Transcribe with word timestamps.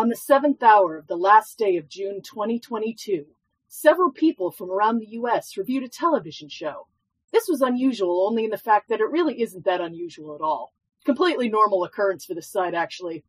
On 0.00 0.08
the 0.08 0.16
seventh 0.16 0.62
hour 0.62 0.96
of 0.96 1.08
the 1.08 1.14
last 1.14 1.58
day 1.58 1.76
of 1.76 1.86
June 1.86 2.22
2022, 2.22 3.26
several 3.68 4.10
people 4.10 4.50
from 4.50 4.70
around 4.70 4.98
the 4.98 5.10
US 5.10 5.58
reviewed 5.58 5.82
a 5.82 5.90
television 5.90 6.48
show. 6.48 6.86
This 7.32 7.46
was 7.46 7.60
unusual 7.60 8.26
only 8.26 8.44
in 8.44 8.50
the 8.50 8.56
fact 8.56 8.88
that 8.88 9.00
it 9.00 9.10
really 9.10 9.42
isn't 9.42 9.66
that 9.66 9.82
unusual 9.82 10.34
at 10.34 10.40
all. 10.40 10.72
Completely 11.04 11.50
normal 11.50 11.84
occurrence 11.84 12.24
for 12.24 12.32
the 12.32 12.40
site, 12.40 12.72
actually. 12.72 13.24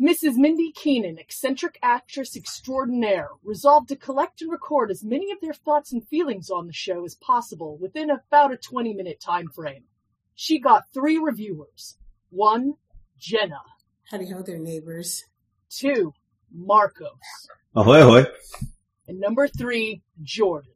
Mrs. 0.00 0.36
Mindy 0.36 0.70
Keenan, 0.70 1.18
eccentric 1.18 1.76
actress 1.82 2.36
extraordinaire, 2.36 3.30
resolved 3.42 3.88
to 3.88 3.96
collect 3.96 4.42
and 4.42 4.52
record 4.52 4.92
as 4.92 5.02
many 5.02 5.32
of 5.32 5.40
their 5.40 5.54
thoughts 5.54 5.90
and 5.90 6.06
feelings 6.06 6.50
on 6.50 6.68
the 6.68 6.72
show 6.72 7.04
as 7.04 7.16
possible 7.16 7.76
within 7.78 8.10
about 8.10 8.52
a 8.52 8.56
20 8.56 8.94
minute 8.94 9.20
time 9.20 9.48
frame. 9.48 9.82
She 10.36 10.60
got 10.60 10.84
three 10.94 11.18
reviewers. 11.18 11.98
One, 12.30 12.74
Jenna. 13.18 13.62
Howdy 14.08 14.30
ho 14.30 14.40
their 14.42 14.60
neighbors. 14.60 15.24
Two, 15.70 16.14
Marcos. 16.52 17.08
Ahoy, 17.76 18.02
ahoy. 18.02 18.26
And 19.06 19.20
number 19.20 19.46
three, 19.46 20.02
Jordan. 20.20 20.72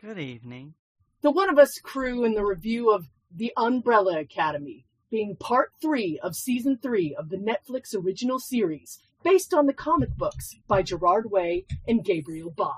Good 0.00 0.18
evening. 0.18 0.74
The 1.20 1.30
One 1.30 1.50
of 1.50 1.58
Us 1.58 1.78
crew 1.82 2.24
in 2.24 2.34
the 2.34 2.44
review 2.44 2.90
of 2.90 3.08
The 3.34 3.52
Umbrella 3.58 4.18
Academy, 4.18 4.86
being 5.10 5.36
part 5.36 5.72
three 5.82 6.18
of 6.22 6.34
season 6.34 6.78
three 6.80 7.14
of 7.14 7.28
the 7.28 7.36
Netflix 7.36 7.94
original 7.94 8.38
series, 8.38 8.98
based 9.22 9.52
on 9.52 9.66
the 9.66 9.74
comic 9.74 10.16
books 10.16 10.54
by 10.66 10.80
Gerard 10.80 11.30
Way 11.30 11.66
and 11.86 12.04
Gabriel 12.04 12.50
Ba. 12.50 12.72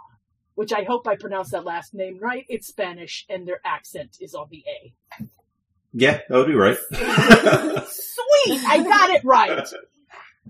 Which 0.55 0.73
I 0.73 0.83
hope 0.83 1.07
I 1.07 1.15
pronounced 1.15 1.53
that 1.53 1.65
last 1.65 1.95
name 1.95 2.19
right. 2.21 2.47
It's 2.49 2.67
Spanish 2.67 3.25
and 3.29 3.47
their 3.47 3.61
accent 3.65 4.17
is 4.21 4.35
on 4.35 4.49
the 4.51 4.65
A. 4.67 4.93
Yeah, 5.93 6.21
that 6.29 6.37
would 6.37 6.49
be 6.49 6.55
right. 6.55 6.77
Sweet! 6.91 8.65
I 8.67 8.83
got 8.83 9.11
it 9.11 9.25
right! 9.25 9.69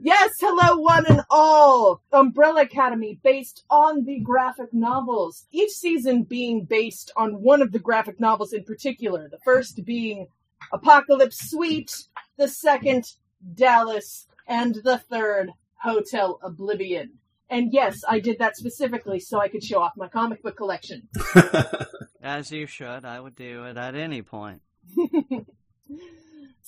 Yes, 0.03 0.33
hello 0.41 0.79
one 0.79 1.05
and 1.05 1.21
all! 1.29 2.01
Umbrella 2.11 2.63
Academy 2.63 3.21
based 3.23 3.65
on 3.69 4.07
the 4.07 4.19
graphic 4.21 4.73
novels. 4.73 5.47
Each 5.53 5.73
season 5.73 6.23
being 6.23 6.65
based 6.65 7.13
on 7.19 7.43
one 7.43 7.61
of 7.61 7.73
the 7.73 7.81
graphic 7.81 8.19
novels 8.19 8.55
in 8.55 8.65
particular. 8.65 9.29
The 9.29 9.41
first 9.45 9.85
being 9.85 10.29
Apocalypse 10.73 11.51
Suite, 11.51 11.93
the 12.39 12.49
second 12.49 13.13
Dallas, 13.55 14.27
and 14.47 14.77
the 14.77 14.97
third 14.97 15.51
Hotel 15.83 16.41
Oblivion. 16.43 17.19
And 17.51 17.71
yes, 17.71 18.03
I 18.09 18.21
did 18.21 18.39
that 18.39 18.57
specifically 18.57 19.21
so 19.21 19.39
I 19.39 19.49
could 19.49 19.63
show 19.63 19.83
off 19.83 19.99
my 19.99 20.09
comic 20.09 20.43
book 20.43 20.57
collection. 20.57 21.09
As 22.23 22.51
you 22.51 22.67
should, 22.67 23.05
I 23.05 23.21
would 23.21 23.37
do 23.37 23.65
it 23.65 23.77
at 23.77 23.95
any 23.95 24.23
point. 24.23 24.63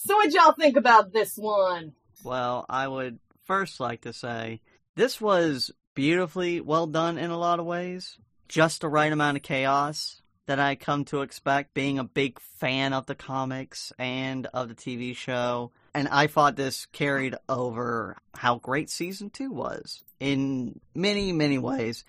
So 0.05 0.17
what 0.17 0.33
y'all 0.33 0.53
think 0.53 0.77
about 0.77 1.13
this 1.13 1.37
one? 1.37 1.93
Well, 2.25 2.67
I 2.69 2.87
would 2.87 3.19
first 3.45 3.81
like 3.81 4.03
to 4.03 4.13
say 4.13 4.61
this 4.97 5.21
was 5.21 5.71
beautifully 5.95 6.61
well 6.61 6.87
done 6.87 7.19
in 7.19 7.31
a 7.31 7.39
lot 7.39 7.61
of 7.61 7.67
ways. 7.67 8.19
Just 8.49 8.81
the 8.81 8.89
right 8.89 9.13
amount 9.13 9.37
of 9.37 9.43
chaos 9.43 10.23
that 10.47 10.59
I 10.59 10.75
come 10.75 11.05
to 11.07 11.23
expect 11.23 11.75
being 11.75 11.99
a 11.99 12.05
big 12.05 12.39
fan 12.59 12.93
of 12.93 13.07
the 13.07 13.15
comics 13.15 13.93
and 13.99 14.47
of 14.47 14.69
the 14.69 14.75
TV 14.75 15.17
show. 15.17 15.71
And 15.95 16.09
I 16.09 16.27
thought 16.27 16.57
this 16.57 16.87
carried 16.87 17.37
over 17.49 18.17
how 18.35 18.59
great 18.59 18.91
season 18.91 19.31
two 19.31 19.51
was 19.51 20.03
in 20.21 20.81
many, 20.95 21.33
many 21.33 21.59
ways. 21.59 22.05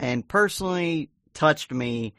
And 0.00 0.26
personally 0.26 1.10
touched 1.34 1.72
me 1.72 2.14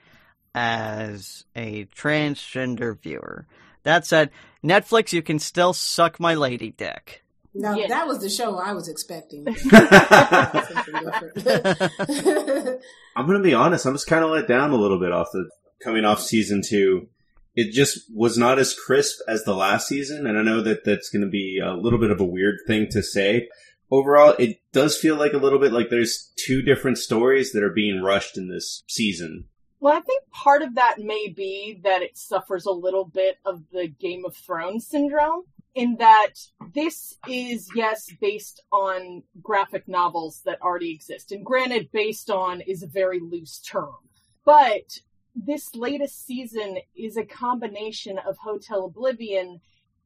as 0.53 1.45
a 1.55 1.85
transgender 1.85 2.97
viewer. 2.97 3.47
That 3.83 4.05
said, 4.05 4.31
Netflix, 4.63 5.13
you 5.13 5.21
can 5.21 5.39
still 5.39 5.73
suck 5.73 6.19
my 6.19 6.35
lady 6.35 6.71
dick. 6.71 7.24
Now 7.57 7.75
Yeah. 7.75 7.87
that 7.87 8.05
was 8.05 8.19
the 8.19 8.29
show 8.29 8.57
I 8.57 8.73
was 8.73 8.87
expecting. 8.89 9.47
I'm 13.15 13.25
gonna 13.27 13.41
be 13.41 13.53
honest, 13.53 13.85
I'm 13.85 13.93
just 13.93 14.07
kind 14.07 14.23
of 14.23 14.31
let 14.31 14.47
down 14.47 14.71
a 14.71 14.75
little 14.75 14.99
bit 14.99 15.11
off 15.11 15.27
the 15.31 15.49
coming 15.81 16.05
off 16.05 16.21
season 16.21 16.61
two. 16.67 17.07
It 17.55 17.71
just 17.71 17.99
was 18.13 18.37
not 18.37 18.59
as 18.59 18.73
crisp 18.77 19.19
as 19.29 19.43
the 19.45 19.53
last 19.55 19.87
season, 19.87 20.27
and 20.27 20.37
I 20.37 20.41
know 20.41 20.61
that 20.61 20.83
that's 20.83 21.09
gonna 21.09 21.29
be 21.29 21.59
a 21.63 21.73
little 21.73 21.99
bit 21.99 22.11
of 22.11 22.19
a 22.19 22.25
weird 22.25 22.57
thing 22.67 22.87
to 22.91 23.01
say. 23.01 23.47
Overall, 23.89 24.35
it 24.39 24.59
does 24.73 24.97
feel 24.97 25.15
like 25.15 25.33
a 25.33 25.37
little 25.37 25.59
bit 25.59 25.71
like 25.71 25.89
there's 25.89 26.31
two 26.37 26.61
different 26.61 26.97
stories 26.97 27.51
that 27.53 27.63
are 27.63 27.69
being 27.73 28.01
rushed 28.01 28.37
in 28.37 28.49
this 28.49 28.83
season. 28.87 29.45
Well, 29.79 29.95
I 29.95 30.01
think 30.01 30.23
part 30.31 30.61
of 30.63 30.75
that 30.75 30.95
may 30.99 31.27
be 31.35 31.79
that 31.83 32.01
it 32.01 32.17
suffers 32.17 32.65
a 32.65 32.71
little 32.71 33.05
bit 33.05 33.37
of 33.45 33.61
the 33.71 33.87
Game 33.87 34.25
of 34.25 34.35
Thrones 34.35 34.87
syndrome, 34.87 35.43
in 35.75 35.97
that 35.97 36.33
this 36.73 37.17
is, 37.29 37.69
yes, 37.75 38.09
based 38.21 38.63
on 38.71 39.23
graphic 39.43 39.87
novels 39.87 40.41
that 40.45 40.61
already 40.61 40.91
exist. 40.91 41.31
And 41.31 41.45
granted, 41.45 41.91
based 41.91 42.29
on 42.29 42.61
is 42.61 42.81
a 42.81 42.87
very 42.87 43.19
loose 43.19 43.59
term. 43.59 43.95
But 44.45 44.99
this 45.35 45.75
latest 45.75 46.25
season 46.25 46.77
is 46.95 47.17
a 47.17 47.25
combination 47.25 48.17
of 48.19 48.37
Hotel 48.37 48.85
Oblivion 48.85 49.59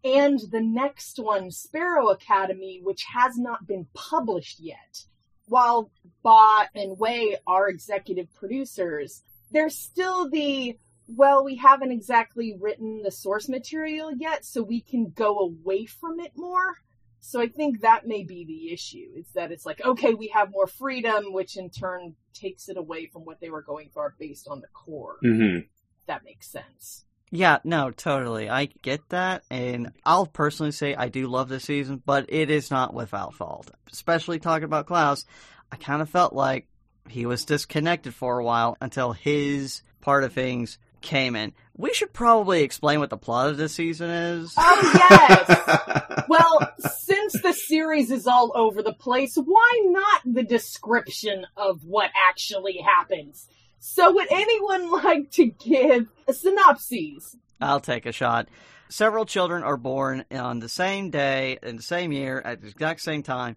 and 0.04 0.40
the 0.52 0.62
next 0.62 1.20
one, 1.20 1.52
Sparrow 1.52 2.10
Academy, 2.10 2.80
which 2.82 3.04
has 3.04 3.38
not 3.38 3.68
been 3.68 3.86
published 3.94 4.60
yet. 4.60 5.04
While 5.48 5.92
Ba 6.24 6.70
and 6.74 6.98
Way 6.98 7.38
are 7.46 7.70
executive 7.70 8.34
producers, 8.34 9.22
there's 9.52 9.76
still 9.76 10.30
the 10.30 10.78
well, 11.16 11.44
we 11.44 11.56
haven't 11.56 11.92
exactly 11.92 12.56
written 12.60 13.02
the 13.04 13.12
source 13.12 13.50
material 13.50 14.12
yet, 14.16 14.46
so 14.46 14.62
we 14.62 14.82
can 14.82 15.12
go 15.16 15.40
away 15.40 15.86
from 15.86 16.20
it 16.20 16.34
more. 16.36 16.78
So 17.20 17.42
I 17.42 17.48
think 17.48 17.82
that 17.82 18.08
may 18.08 18.24
be 18.24 18.46
the 18.46 18.72
issue, 18.72 19.10
is 19.16 19.28
that 19.34 19.52
it's 19.52 19.66
like, 19.66 19.84
okay, 19.84 20.14
we 20.14 20.28
have 20.30 20.52
more 20.52 20.68
freedom, 20.68 21.34
which 21.34 21.58
in 21.58 21.70
turn 21.70 22.16
takes 22.34 22.70
it 22.70 22.78
away 22.78 23.08
from 23.08 23.26
what 23.26 23.42
they 23.42 23.50
were 23.50 23.62
going 23.62 23.90
for 23.94 24.16
based 24.20 24.48
on 24.48 24.62
the 24.62 24.68
core. 24.68 25.18
Mm-hmm. 25.24 25.68
That 26.08 26.24
makes 26.24 26.50
sense. 26.50 27.06
Yeah, 27.32 27.60
no, 27.64 27.92
totally. 27.92 28.50
I 28.50 28.70
get 28.82 29.08
that, 29.10 29.44
and 29.52 29.92
I'll 30.06 30.26
personally 30.26 30.72
say 30.72 30.96
I 30.96 31.10
do 31.10 31.28
love 31.28 31.50
this 31.50 31.66
season, 31.66 32.02
but 32.04 32.26
it 32.30 32.50
is 32.50 32.72
not 32.72 32.94
without 32.94 33.36
fault. 33.36 33.70
Especially 33.92 34.40
talking 34.40 34.64
about 34.64 34.88
Klaus, 34.88 35.26
I 35.72 35.76
kind 35.76 36.02
of 36.02 36.10
felt 36.10 36.34
like 36.34 36.68
he 37.08 37.26
was 37.26 37.46
disconnected 37.46 38.16
for 38.16 38.40
a 38.40 38.44
while 38.44 38.78
until 38.82 39.12
his 39.12 39.84
part 40.02 40.24
of 40.24 40.34
things 40.34 40.80
came 41.02 41.36
in. 41.36 41.54
We 41.78 41.94
should 41.94 42.14
probably 42.14 42.64
explain 42.64 43.00
what 43.00 43.10
the 43.10 43.18
plot 43.18 43.50
of 43.50 43.58
this 43.58 43.74
season 43.74 44.10
is. 44.10 44.54
Oh, 44.58 44.92
yes! 44.94 46.26
well, 46.28 46.74
since 46.80 47.34
the 47.42 47.54
series 47.54 48.12
is 48.12 48.28
all 48.28 48.52
over 48.56 48.84
the 48.84 48.94
place, 48.94 49.36
why 49.36 49.82
not 49.86 50.22
the 50.26 50.44
description 50.44 51.46
of 51.56 51.84
what 51.86 52.12
actually 52.30 52.78
happens? 52.78 53.48
So 53.80 54.12
would 54.12 54.28
anyone 54.32 54.92
like 55.04 55.32
to 55.32 55.46
give 55.46 56.08
a 56.28 56.34
synopsis? 56.34 57.36
I'll 57.62 57.80
take 57.80 58.06
a 58.06 58.12
shot. 58.12 58.50
Several 58.90 59.26
children 59.26 59.64
are 59.64 59.78
born 59.78 60.26
on 60.32 60.60
the 60.60 60.70
same 60.70 61.12
day, 61.12 61.60
in 61.62 61.78
the 61.78 61.84
same 61.84 62.12
year, 62.12 62.42
at 62.44 62.62
the 62.62 62.68
exact 62.68 63.02
same 63.02 63.24
time. 63.24 63.56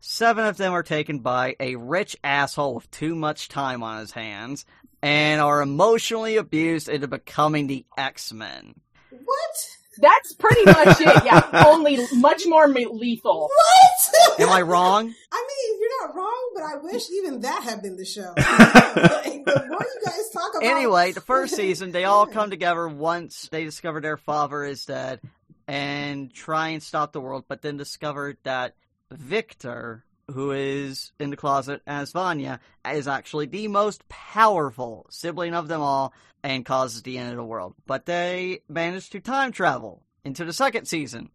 Seven 0.00 0.44
of 0.44 0.58
them 0.58 0.74
are 0.74 0.82
taken 0.82 1.20
by 1.20 1.56
a 1.58 1.76
rich 1.76 2.14
asshole 2.22 2.74
with 2.74 2.90
too 2.90 3.14
much 3.14 3.48
time 3.48 3.82
on 3.82 4.00
his 4.00 4.12
hands 4.12 4.66
and 5.04 5.38
are 5.42 5.60
emotionally 5.60 6.38
abused 6.38 6.88
into 6.88 7.06
becoming 7.06 7.66
the 7.66 7.84
X 7.98 8.32
Men. 8.32 8.74
what? 9.10 9.68
That's 9.98 10.32
pretty 10.32 10.64
much 10.64 11.00
it, 11.00 11.24
yeah. 11.24 11.64
Only 11.68 11.98
much 12.14 12.46
more 12.46 12.66
lethal. 12.66 13.48
What? 13.48 14.40
Am 14.40 14.48
I 14.48 14.62
wrong? 14.62 15.14
I 15.32 15.46
mean, 15.48 15.80
you're 15.80 16.06
not 16.08 16.16
wrong, 16.16 16.50
but 16.54 16.62
I 16.64 16.76
wish 16.82 17.10
even 17.10 17.40
that 17.42 17.62
had 17.62 17.82
been 17.82 17.96
the 17.96 18.04
show. 18.04 18.32
like, 18.36 19.44
the 19.44 19.66
more 19.68 19.82
you 19.82 20.00
guys 20.04 20.30
talk 20.32 20.50
about 20.56 20.64
anyway, 20.64 21.12
the 21.12 21.20
first 21.20 21.54
season, 21.56 21.92
they 21.92 22.04
all 22.04 22.26
come 22.26 22.50
together 22.50 22.88
once 22.88 23.48
they 23.52 23.64
discover 23.64 24.00
their 24.00 24.16
father 24.16 24.64
is 24.64 24.84
dead 24.86 25.20
and 25.68 26.32
try 26.32 26.70
and 26.70 26.82
stop 26.82 27.12
the 27.12 27.20
world, 27.20 27.44
but 27.46 27.62
then 27.62 27.76
discover 27.76 28.36
that 28.42 28.74
Victor, 29.12 30.04
who 30.32 30.52
is 30.52 31.12
in 31.18 31.30
the 31.30 31.36
closet 31.36 31.82
as 31.86 32.12
Vanya, 32.12 32.60
is 32.88 33.08
actually 33.08 33.46
the 33.46 33.68
most 33.68 34.08
powerful 34.08 35.06
sibling 35.10 35.54
of 35.54 35.68
them 35.68 35.80
all 35.80 36.12
and 36.42 36.64
causes 36.64 37.02
the 37.02 37.18
end 37.18 37.30
of 37.30 37.36
the 37.36 37.44
world. 37.44 37.74
But 37.86 38.06
they 38.06 38.60
manage 38.68 39.10
to 39.10 39.20
time 39.20 39.52
travel 39.52 40.02
into 40.24 40.44
the 40.44 40.52
second 40.52 40.86
season 40.86 41.30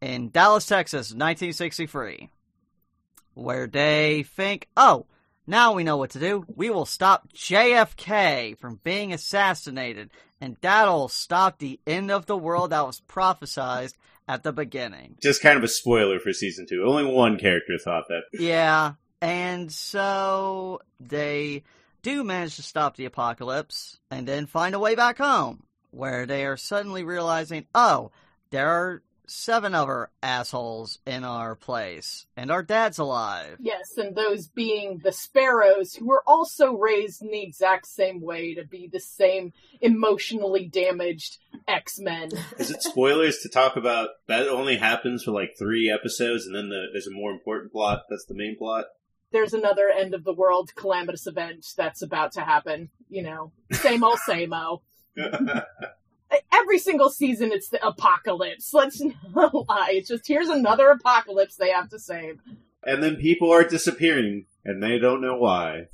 in 0.00 0.30
Dallas, 0.30 0.66
Texas, 0.66 1.10
1963, 1.10 2.30
where 3.34 3.66
they 3.66 4.22
think, 4.22 4.68
oh, 4.76 5.06
now 5.46 5.72
we 5.72 5.84
know 5.84 5.96
what 5.96 6.10
to 6.10 6.20
do. 6.20 6.44
We 6.54 6.70
will 6.70 6.86
stop 6.86 7.32
JFK 7.32 8.56
from 8.58 8.80
being 8.82 9.12
assassinated, 9.12 10.10
and 10.40 10.56
that'll 10.60 11.08
stop 11.08 11.58
the 11.58 11.80
end 11.86 12.10
of 12.10 12.26
the 12.26 12.36
world 12.36 12.70
that 12.70 12.86
was 12.86 13.02
prophesized 13.08 13.94
at 14.30 14.44
the 14.44 14.52
beginning. 14.52 15.16
Just 15.20 15.42
kind 15.42 15.58
of 15.58 15.64
a 15.64 15.68
spoiler 15.68 16.20
for 16.20 16.32
season 16.32 16.64
two. 16.64 16.84
Only 16.86 17.04
one 17.04 17.36
character 17.36 17.76
thought 17.78 18.04
that. 18.08 18.22
Yeah, 18.32 18.92
and 19.20 19.72
so 19.72 20.80
they 21.00 21.64
do 22.02 22.22
manage 22.22 22.54
to 22.56 22.62
stop 22.62 22.96
the 22.96 23.06
apocalypse 23.06 23.98
and 24.08 24.28
then 24.28 24.46
find 24.46 24.76
a 24.76 24.78
way 24.78 24.94
back 24.94 25.18
home, 25.18 25.64
where 25.90 26.26
they 26.26 26.46
are 26.46 26.56
suddenly 26.56 27.02
realizing, 27.02 27.66
oh, 27.74 28.12
there 28.50 28.68
are 28.68 29.02
seven 29.30 29.74
other 29.74 30.10
assholes 30.22 30.98
in 31.06 31.24
our 31.24 31.54
place, 31.54 32.26
and 32.36 32.50
our 32.50 32.62
dad's 32.62 32.98
alive. 32.98 33.56
Yes, 33.60 33.96
and 33.96 34.14
those 34.14 34.48
being 34.48 35.00
the 35.02 35.12
sparrows 35.12 35.94
who 35.94 36.06
were 36.06 36.22
also 36.26 36.72
raised 36.72 37.22
in 37.22 37.30
the 37.30 37.42
exact 37.42 37.86
same 37.86 38.20
way 38.20 38.54
to 38.54 38.64
be 38.64 38.88
the 38.92 39.00
same 39.00 39.52
emotionally 39.80 40.66
damaged 40.66 41.38
X 41.68 41.98
Men. 41.98 42.30
Is 42.58 42.70
it 42.70 42.82
spoilers 42.82 43.38
to 43.38 43.48
talk 43.48 43.76
about 43.76 44.10
that 44.26 44.48
only 44.48 44.76
happens 44.76 45.22
for 45.22 45.30
like 45.30 45.52
three 45.58 45.90
episodes 45.90 46.46
and 46.46 46.54
then 46.54 46.68
the, 46.68 46.86
there's 46.92 47.06
a 47.06 47.12
more 47.12 47.30
important 47.30 47.72
plot 47.72 48.02
that's 48.08 48.26
the 48.26 48.34
main 48.34 48.56
plot? 48.58 48.86
There's 49.32 49.54
another 49.54 49.88
end 49.88 50.12
of 50.12 50.24
the 50.24 50.34
world 50.34 50.74
calamitous 50.74 51.26
event 51.26 51.64
that's 51.76 52.02
about 52.02 52.32
to 52.32 52.40
happen. 52.40 52.90
You 53.08 53.22
know, 53.22 53.52
same 53.72 54.02
old, 54.02 54.18
same 54.18 54.52
old. 54.52 54.82
Every 56.52 56.78
single 56.78 57.10
season, 57.10 57.50
it's 57.52 57.68
the 57.70 57.84
apocalypse. 57.86 58.72
Let's 58.72 59.00
not 59.34 59.54
lie. 59.54 59.90
It's 59.92 60.08
just 60.08 60.26
here's 60.26 60.48
another 60.48 60.90
apocalypse 60.90 61.56
they 61.56 61.70
have 61.70 61.88
to 61.90 61.98
save. 61.98 62.40
and 62.84 63.02
then 63.02 63.16
people 63.16 63.50
are 63.52 63.64
disappearing 63.64 64.46
and 64.64 64.82
they 64.82 64.98
don't 64.98 65.20
know 65.20 65.36
why. 65.36 65.86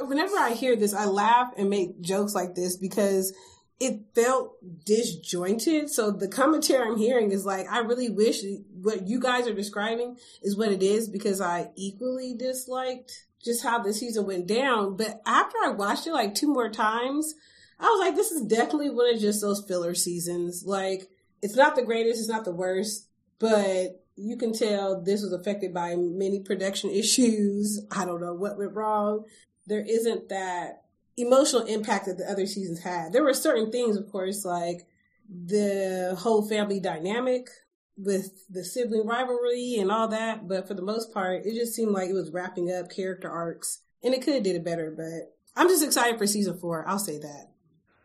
Whenever 0.00 0.36
I 0.38 0.52
hear 0.52 0.76
this, 0.76 0.94
I 0.94 1.04
laugh 1.04 1.52
and 1.56 1.68
make 1.68 2.00
jokes 2.00 2.34
like 2.34 2.54
this 2.54 2.76
because 2.76 3.34
it 3.78 4.00
felt 4.14 4.56
disjointed. 4.86 5.90
So 5.90 6.10
the 6.10 6.28
commentary 6.28 6.86
I'm 6.86 6.96
hearing 6.96 7.30
is 7.32 7.44
like, 7.46 7.66
I 7.70 7.78
really 7.80 8.10
wish 8.10 8.42
what 8.74 9.06
you 9.06 9.20
guys 9.20 9.46
are 9.46 9.54
describing 9.54 10.16
is 10.42 10.56
what 10.56 10.72
it 10.72 10.82
is 10.82 11.08
because 11.08 11.40
I 11.40 11.70
equally 11.76 12.34
disliked 12.34 13.26
just 13.42 13.62
how 13.62 13.78
the 13.82 13.92
season 13.94 14.26
went 14.26 14.46
down. 14.46 14.96
But 14.96 15.20
after 15.26 15.56
I 15.64 15.70
watched 15.70 16.06
it 16.06 16.12
like 16.12 16.34
two 16.34 16.48
more 16.52 16.68
times, 16.70 17.34
I 17.80 17.86
was 17.86 18.00
like, 18.00 18.14
this 18.14 18.30
is 18.30 18.42
definitely 18.42 18.90
one 18.90 19.14
of 19.14 19.20
just 19.20 19.40
those 19.40 19.64
filler 19.66 19.94
seasons. 19.94 20.64
Like, 20.66 21.08
it's 21.42 21.56
not 21.56 21.76
the 21.76 21.82
greatest, 21.82 22.20
it's 22.20 22.28
not 22.28 22.44
the 22.44 22.52
worst, 22.52 23.08
but 23.38 24.04
you 24.16 24.36
can 24.36 24.52
tell 24.52 25.00
this 25.00 25.22
was 25.22 25.32
affected 25.32 25.72
by 25.72 25.96
many 25.96 26.40
production 26.40 26.90
issues. 26.94 27.82
I 27.90 28.04
don't 28.04 28.20
know 28.20 28.34
what 28.34 28.58
went 28.58 28.74
wrong. 28.74 29.24
There 29.66 29.80
isn't 29.80 30.28
that 30.28 30.82
emotional 31.16 31.62
impact 31.62 32.06
that 32.06 32.18
the 32.18 32.30
other 32.30 32.46
seasons 32.46 32.80
had. 32.80 33.12
There 33.12 33.24
were 33.24 33.34
certain 33.34 33.70
things, 33.70 33.96
of 33.96 34.10
course, 34.10 34.44
like 34.44 34.86
the 35.28 36.16
whole 36.18 36.46
family 36.48 36.80
dynamic 36.80 37.48
with 37.96 38.46
the 38.48 38.64
sibling 38.64 39.06
rivalry 39.06 39.76
and 39.78 39.92
all 39.92 40.08
that, 40.08 40.48
but 40.48 40.66
for 40.66 40.74
the 40.74 40.82
most 40.82 41.12
part, 41.12 41.44
it 41.44 41.54
just 41.54 41.74
seemed 41.74 41.92
like 41.92 42.08
it 42.08 42.14
was 42.14 42.30
wrapping 42.30 42.72
up 42.72 42.90
character 42.90 43.30
arcs, 43.30 43.82
and 44.02 44.14
it 44.14 44.22
could 44.22 44.34
have 44.34 44.42
did 44.42 44.56
it 44.56 44.64
better. 44.64 44.92
But 44.96 45.36
I'm 45.54 45.68
just 45.68 45.84
excited 45.84 46.18
for 46.18 46.26
season 46.26 46.58
four. 46.58 46.86
I'll 46.88 46.98
say 46.98 47.18
that. 47.18 47.49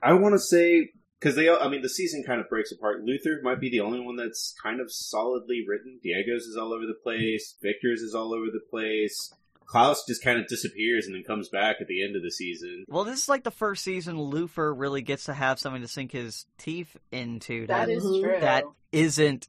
I 0.06 0.14
want 0.14 0.34
to 0.34 0.40
say 0.40 0.90
because 1.20 1.36
they, 1.36 1.50
I 1.50 1.68
mean, 1.70 1.82
the 1.82 1.90
season 1.90 2.24
kind 2.24 2.40
of 2.40 2.48
breaks 2.50 2.72
apart. 2.72 3.04
Luther 3.04 3.40
might 3.42 3.60
be 3.60 3.70
the 3.72 3.80
only 3.80 4.00
one 4.00 4.16
that's 4.16 4.54
kind 4.62 4.80
of 4.80 4.92
solidly 4.92 5.66
written. 5.68 6.00
Diego's 6.04 6.44
is 6.44 6.56
all 6.56 6.72
over 6.74 6.86
the 6.86 6.94
place. 7.02 7.56
Victor's 7.62 8.02
is 8.02 8.14
all 8.14 8.34
over 8.34 8.46
the 8.46 8.60
place. 8.70 9.34
Klaus 9.66 10.06
just 10.08 10.24
kind 10.24 10.40
of 10.40 10.48
disappears 10.48 11.08
and 11.08 11.16
then 11.16 11.24
comes 11.24 11.50
back 11.50 11.78
at 11.82 11.88
the 11.88 12.04
end 12.04 12.16
of 12.16 12.22
the 12.22 12.30
season. 12.30 12.86
Well, 12.88 13.04
this 13.04 13.24
is 13.24 13.30
like 13.30 13.44
the 13.44 13.50
first 13.50 13.84
season 13.84 14.20
Lufer 14.20 14.72
really 14.72 15.02
gets 15.02 15.24
to 15.24 15.34
have 15.34 15.60
something 15.60 15.82
to 15.82 15.88
sink 15.88 16.12
his 16.12 16.46
teeth 16.60 16.96
into 17.12 17.66
That 17.66 17.90
is 17.90 18.04
Mhm. 18.04 18.22
true. 18.22 18.40
that 18.42 18.66
isn't 18.92 19.48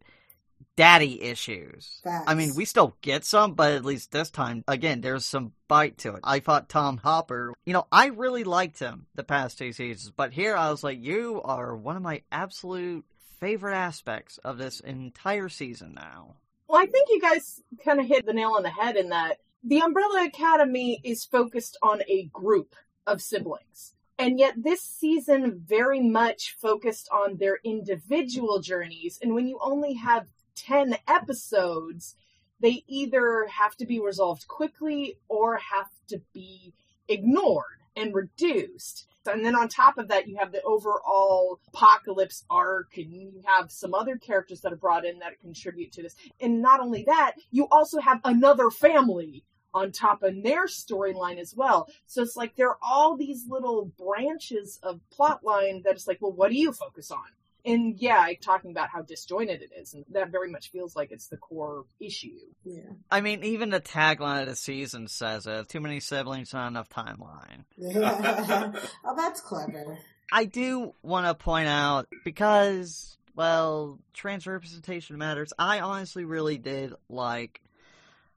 daddy 0.76 1.22
issues. 1.22 2.00
Facts. 2.04 2.24
I 2.26 2.34
mean, 2.34 2.54
we 2.54 2.64
still 2.64 2.96
get 3.00 3.24
some, 3.24 3.54
but 3.54 3.72
at 3.72 3.84
least 3.84 4.12
this 4.12 4.30
time, 4.30 4.62
again, 4.68 5.00
there's 5.00 5.24
some 5.24 5.52
bite 5.68 5.98
to 5.98 6.14
it. 6.14 6.20
I 6.22 6.40
thought 6.40 6.68
Tom 6.68 6.98
Hopper, 6.98 7.54
you 7.64 7.72
know, 7.72 7.86
I 7.90 8.06
really 8.06 8.44
liked 8.44 8.78
him 8.78 9.06
the 9.14 9.24
past 9.24 9.58
two 9.58 9.72
seasons, 9.72 10.12
but 10.14 10.32
here 10.32 10.54
I 10.54 10.70
was 10.70 10.84
like, 10.84 11.02
you 11.02 11.40
are 11.42 11.74
one 11.74 11.96
of 11.96 12.02
my 12.02 12.22
absolute 12.30 13.04
favorite 13.40 13.74
aspects 13.74 14.38
of 14.38 14.58
this 14.58 14.80
entire 14.80 15.48
season 15.48 15.94
now. 15.94 16.36
Well, 16.68 16.80
I 16.80 16.86
think 16.86 17.08
you 17.10 17.20
guys 17.20 17.62
kind 17.84 18.00
of 18.00 18.06
hit 18.06 18.26
the 18.26 18.32
nail 18.32 18.52
on 18.56 18.62
the 18.62 18.70
head 18.70 18.96
in 18.96 19.10
that 19.10 19.38
the 19.62 19.80
Umbrella 19.80 20.24
Academy 20.24 21.00
is 21.02 21.24
focused 21.24 21.76
on 21.82 22.02
a 22.08 22.24
group 22.32 22.74
of 23.06 23.22
siblings. 23.22 23.94
And 24.18 24.38
yet 24.38 24.54
this 24.56 24.80
season 24.80 25.60
very 25.64 26.00
much 26.00 26.56
focused 26.58 27.08
on 27.12 27.36
their 27.36 27.58
individual 27.64 28.60
journeys. 28.60 29.18
And 29.20 29.34
when 29.34 29.46
you 29.46 29.58
only 29.60 29.94
have 29.94 30.26
10 30.56 30.96
episodes, 31.06 32.16
they 32.60 32.84
either 32.88 33.46
have 33.46 33.76
to 33.76 33.86
be 33.86 34.00
resolved 34.00 34.48
quickly 34.48 35.18
or 35.28 35.56
have 35.56 35.90
to 36.08 36.20
be 36.32 36.72
ignored 37.08 37.82
and 37.94 38.14
reduced. 38.14 39.06
And 39.26 39.44
then 39.44 39.56
on 39.56 39.68
top 39.68 39.98
of 39.98 40.08
that, 40.08 40.28
you 40.28 40.36
have 40.36 40.52
the 40.52 40.62
overall 40.62 41.58
apocalypse 41.68 42.44
arc, 42.48 42.96
and 42.96 43.12
you 43.12 43.42
have 43.44 43.72
some 43.72 43.92
other 43.94 44.16
characters 44.16 44.60
that 44.60 44.72
are 44.72 44.76
brought 44.76 45.04
in 45.04 45.18
that 45.18 45.40
contribute 45.40 45.92
to 45.92 46.02
this. 46.02 46.14
And 46.40 46.62
not 46.62 46.80
only 46.80 47.04
that, 47.04 47.34
you 47.50 47.66
also 47.70 48.00
have 48.00 48.20
another 48.24 48.70
family 48.70 49.44
on 49.74 49.92
top 49.92 50.22
of 50.22 50.42
their 50.42 50.66
storyline 50.66 51.38
as 51.38 51.54
well. 51.54 51.88
So 52.06 52.22
it's 52.22 52.36
like 52.36 52.56
there 52.56 52.70
are 52.70 52.78
all 52.80 53.16
these 53.16 53.46
little 53.48 53.92
branches 53.98 54.78
of 54.82 55.00
plotline 55.16 55.82
that 55.84 55.94
it's 55.94 56.06
like, 56.06 56.18
well, 56.20 56.32
what 56.32 56.50
do 56.50 56.56
you 56.56 56.72
focus 56.72 57.10
on? 57.10 57.18
And 57.66 57.98
yeah, 57.98 58.28
talking 58.40 58.70
about 58.70 58.90
how 58.90 59.02
disjointed 59.02 59.60
it 59.60 59.70
is, 59.76 59.92
and 59.92 60.04
that 60.12 60.30
very 60.30 60.50
much 60.50 60.70
feels 60.70 60.94
like 60.94 61.10
it's 61.10 61.26
the 61.26 61.36
core 61.36 61.84
issue. 62.00 62.38
yeah. 62.64 62.82
I 63.10 63.20
mean, 63.20 63.42
even 63.42 63.70
the 63.70 63.80
tagline 63.80 64.42
of 64.42 64.48
the 64.48 64.56
season 64.56 65.08
says 65.08 65.46
it 65.46 65.68
too 65.68 65.80
many 65.80 65.98
siblings, 65.98 66.52
not 66.52 66.68
enough 66.68 66.88
timeline. 66.88 67.64
Yeah. 67.76 68.72
oh, 69.04 69.16
that's 69.16 69.40
clever. 69.40 69.98
I 70.30 70.44
do 70.44 70.94
want 71.02 71.26
to 71.26 71.34
point 71.34 71.68
out 71.68 72.08
because, 72.24 73.18
well, 73.34 73.98
trans 74.14 74.46
representation 74.46 75.18
matters. 75.18 75.52
I 75.58 75.80
honestly 75.80 76.24
really 76.24 76.58
did 76.58 76.94
like 77.08 77.60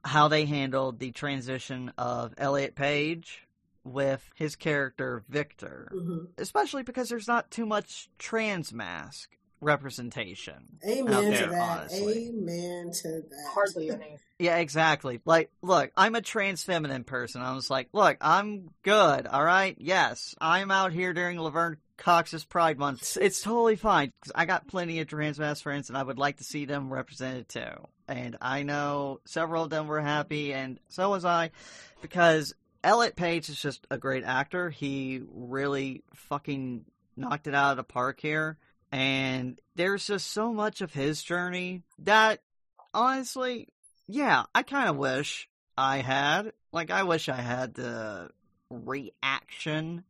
how 0.04 0.28
they 0.28 0.44
handled 0.44 0.98
the 0.98 1.12
transition 1.12 1.92
of 1.98 2.34
Elliot 2.38 2.74
Page 2.74 3.46
with 3.92 4.28
his 4.34 4.56
character 4.56 5.22
Victor, 5.28 5.88
hmm 5.92 6.24
especially 6.38 6.82
because 6.82 7.08
there's 7.08 7.28
not 7.28 7.50
too 7.50 7.66
much 7.66 8.08
trans 8.18 8.72
masc 8.72 9.30
representation. 9.60 10.78
out 10.82 10.88
Amen 11.24 11.32
to 11.32 11.46
that. 11.48 11.60
honestly. 11.60 12.28
Amen 12.28 12.90
to 12.92 13.08
that. 13.08 13.46
Hardly 13.52 13.90
any. 13.90 14.18
Yeah, 14.38 14.56
exactly. 14.56 15.20
Like, 15.26 15.50
look, 15.60 15.90
I'm 15.96 16.14
a 16.14 16.22
trans 16.22 16.62
feminine 16.62 17.04
person. 17.04 17.42
I 17.42 17.54
was 17.54 17.68
like, 17.68 17.88
look, 17.92 18.16
I'm 18.22 18.70
good, 18.82 19.26
all 19.26 19.44
right? 19.44 19.76
Yes, 19.78 20.34
I'm 20.40 20.70
out 20.70 20.92
here 20.92 21.12
during 21.12 21.38
Laverne 21.38 21.76
Cox's 21.98 22.44
Pride 22.44 22.78
Month. 22.78 23.02
It's, 23.02 23.16
it's 23.18 23.42
totally 23.42 23.76
fine. 23.76 24.12
'cause 24.22 24.32
I 24.34 24.46
got 24.46 24.66
plenty 24.66 25.00
of 25.00 25.08
trans 25.08 25.38
masc 25.38 25.62
friends, 25.62 25.90
and 25.90 25.98
I 25.98 26.02
would 26.02 26.18
like 26.18 26.38
to 26.38 26.44
see 26.44 26.64
them 26.64 26.90
represented 26.90 27.48
too. 27.50 27.86
And 28.08 28.38
I 28.40 28.62
know 28.62 29.20
several 29.26 29.64
of 29.64 29.70
them 29.70 29.86
were 29.86 30.00
happy, 30.00 30.54
and 30.54 30.80
so 30.88 31.10
was 31.10 31.26
I, 31.26 31.50
because 32.00 32.54
Elliot 32.82 33.16
Page 33.16 33.48
is 33.48 33.60
just 33.60 33.86
a 33.90 33.98
great 33.98 34.24
actor. 34.24 34.70
He 34.70 35.22
really 35.32 36.02
fucking 36.14 36.84
knocked 37.16 37.46
it 37.46 37.54
out 37.54 37.72
of 37.72 37.76
the 37.76 37.84
park 37.84 38.20
here. 38.20 38.58
And 38.92 39.60
there's 39.76 40.06
just 40.06 40.32
so 40.32 40.52
much 40.52 40.80
of 40.80 40.92
his 40.92 41.22
journey 41.22 41.82
that, 42.00 42.40
honestly, 42.92 43.68
yeah, 44.06 44.44
I 44.54 44.62
kind 44.62 44.88
of 44.88 44.96
wish 44.96 45.48
I 45.76 45.98
had. 45.98 46.52
Like, 46.72 46.90
I 46.90 47.04
wish 47.04 47.28
I 47.28 47.36
had 47.36 47.74
the 47.74 48.30
reaction 48.70 50.04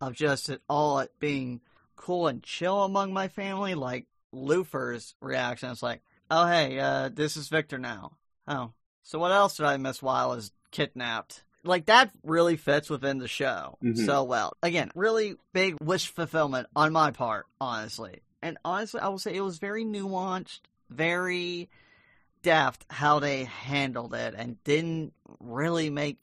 of 0.00 0.14
just 0.14 0.48
it 0.48 0.60
all 0.68 0.98
it 0.98 1.12
being 1.20 1.60
cool 1.96 2.26
and 2.26 2.42
chill 2.42 2.82
among 2.82 3.12
my 3.12 3.28
family. 3.28 3.74
Like, 3.74 4.06
Lufer's 4.32 5.14
reaction 5.20 5.70
is 5.70 5.82
like, 5.82 6.02
oh, 6.30 6.46
hey, 6.46 6.78
uh, 6.78 7.10
this 7.12 7.36
is 7.36 7.48
Victor 7.48 7.78
now. 7.78 8.12
Oh, 8.46 8.72
so 9.02 9.18
what 9.18 9.32
else 9.32 9.56
did 9.56 9.66
I 9.66 9.76
miss 9.76 10.02
while 10.02 10.30
I 10.30 10.34
was 10.34 10.52
kidnapped? 10.70 11.44
Like 11.64 11.86
that 11.86 12.10
really 12.24 12.56
fits 12.56 12.90
within 12.90 13.18
the 13.18 13.28
show 13.28 13.78
Mhm. 13.82 14.04
so 14.04 14.24
well. 14.24 14.54
Again, 14.62 14.90
really 14.94 15.36
big 15.52 15.76
wish 15.80 16.08
fulfillment 16.08 16.66
on 16.74 16.92
my 16.92 17.10
part, 17.10 17.46
honestly. 17.60 18.20
And 18.42 18.58
honestly, 18.64 19.00
I 19.00 19.08
will 19.08 19.18
say 19.18 19.34
it 19.34 19.40
was 19.40 19.58
very 19.58 19.84
nuanced, 19.84 20.60
very 20.90 21.70
deft 22.42 22.84
how 22.90 23.20
they 23.20 23.44
handled 23.44 24.14
it 24.14 24.34
and 24.36 24.62
didn't 24.64 25.12
really 25.38 25.90
make 25.90 26.18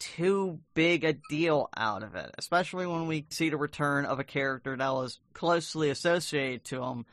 too 0.00 0.60
big 0.74 1.04
a 1.04 1.12
deal 1.28 1.68
out 1.76 2.02
of 2.02 2.14
it, 2.14 2.32
especially 2.38 2.86
when 2.86 3.06
we 3.06 3.26
see 3.30 3.50
the 3.50 3.56
return 3.56 4.04
of 4.04 4.18
a 4.18 4.24
character 4.24 4.76
that 4.76 4.94
was 4.94 5.20
closely 5.34 5.90
associated 5.90 6.64
to 6.64 6.82
him 6.82 7.06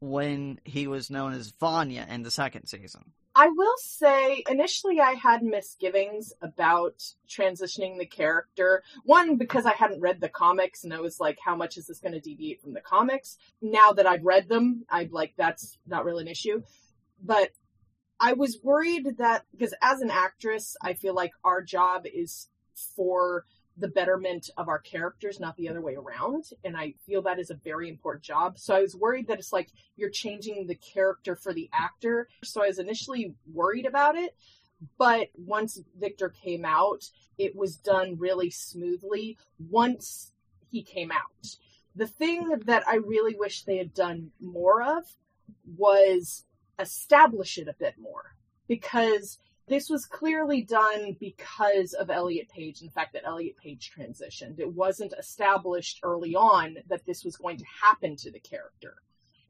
when 0.00 0.60
he 0.64 0.86
was 0.86 1.10
known 1.10 1.32
as 1.32 1.52
Vanya 1.60 2.06
in 2.08 2.22
the 2.22 2.30
second 2.30 2.66
season. 2.66 3.12
I 3.38 3.46
will 3.54 3.76
say, 3.76 4.42
initially, 4.50 4.98
I 5.00 5.12
had 5.12 5.44
misgivings 5.44 6.32
about 6.42 7.04
transitioning 7.28 7.96
the 7.96 8.04
character. 8.04 8.82
One, 9.04 9.36
because 9.36 9.64
I 9.64 9.74
hadn't 9.74 10.00
read 10.00 10.20
the 10.20 10.28
comics, 10.28 10.82
and 10.82 10.92
I 10.92 10.98
was 10.98 11.20
like, 11.20 11.38
how 11.44 11.54
much 11.54 11.76
is 11.76 11.86
this 11.86 12.00
going 12.00 12.14
to 12.14 12.20
deviate 12.20 12.60
from 12.60 12.72
the 12.72 12.80
comics? 12.80 13.38
Now 13.62 13.92
that 13.92 14.08
I've 14.08 14.24
read 14.24 14.48
them, 14.48 14.84
I'm 14.90 15.10
like, 15.12 15.34
that's 15.36 15.78
not 15.86 16.04
really 16.04 16.22
an 16.22 16.28
issue. 16.28 16.64
But 17.22 17.50
I 18.18 18.32
was 18.32 18.58
worried 18.60 19.18
that, 19.18 19.44
because 19.52 19.72
as 19.80 20.00
an 20.00 20.10
actress, 20.10 20.76
I 20.82 20.94
feel 20.94 21.14
like 21.14 21.30
our 21.44 21.62
job 21.62 22.06
is 22.12 22.48
for 22.96 23.44
the 23.78 23.88
betterment 23.88 24.50
of 24.56 24.68
our 24.68 24.78
characters, 24.78 25.38
not 25.38 25.56
the 25.56 25.68
other 25.68 25.80
way 25.80 25.94
around. 25.94 26.50
And 26.64 26.76
I 26.76 26.94
feel 27.06 27.22
that 27.22 27.38
is 27.38 27.50
a 27.50 27.54
very 27.54 27.88
important 27.88 28.24
job. 28.24 28.58
So 28.58 28.74
I 28.74 28.82
was 28.82 28.96
worried 28.96 29.28
that 29.28 29.38
it's 29.38 29.52
like 29.52 29.70
you're 29.96 30.10
changing 30.10 30.66
the 30.66 30.74
character 30.74 31.36
for 31.36 31.52
the 31.52 31.70
actor. 31.72 32.28
So 32.44 32.62
I 32.62 32.66
was 32.66 32.78
initially 32.78 33.34
worried 33.52 33.86
about 33.86 34.16
it. 34.16 34.34
But 34.96 35.28
once 35.34 35.80
Victor 35.98 36.28
came 36.28 36.64
out, 36.64 37.04
it 37.36 37.56
was 37.56 37.76
done 37.76 38.16
really 38.18 38.50
smoothly 38.50 39.38
once 39.58 40.32
he 40.70 40.82
came 40.82 41.10
out. 41.10 41.56
The 41.94 42.06
thing 42.06 42.50
that 42.66 42.86
I 42.86 42.96
really 42.96 43.34
wish 43.34 43.62
they 43.62 43.78
had 43.78 43.94
done 43.94 44.30
more 44.40 44.82
of 44.82 45.04
was 45.76 46.44
establish 46.78 47.58
it 47.58 47.66
a 47.68 47.74
bit 47.78 47.94
more 47.98 48.36
because 48.68 49.38
this 49.68 49.88
was 49.90 50.06
clearly 50.06 50.62
done 50.62 51.16
because 51.20 51.92
of 51.92 52.10
Elliot 52.10 52.48
Page 52.48 52.80
and 52.80 52.90
the 52.90 52.94
fact 52.94 53.12
that 53.12 53.26
Elliot 53.26 53.56
Page 53.56 53.90
transitioned. 53.96 54.58
It 54.58 54.72
wasn't 54.72 55.14
established 55.18 56.00
early 56.02 56.34
on 56.34 56.76
that 56.88 57.04
this 57.06 57.24
was 57.24 57.36
going 57.36 57.58
to 57.58 57.64
happen 57.82 58.16
to 58.16 58.30
the 58.30 58.40
character. 58.40 58.96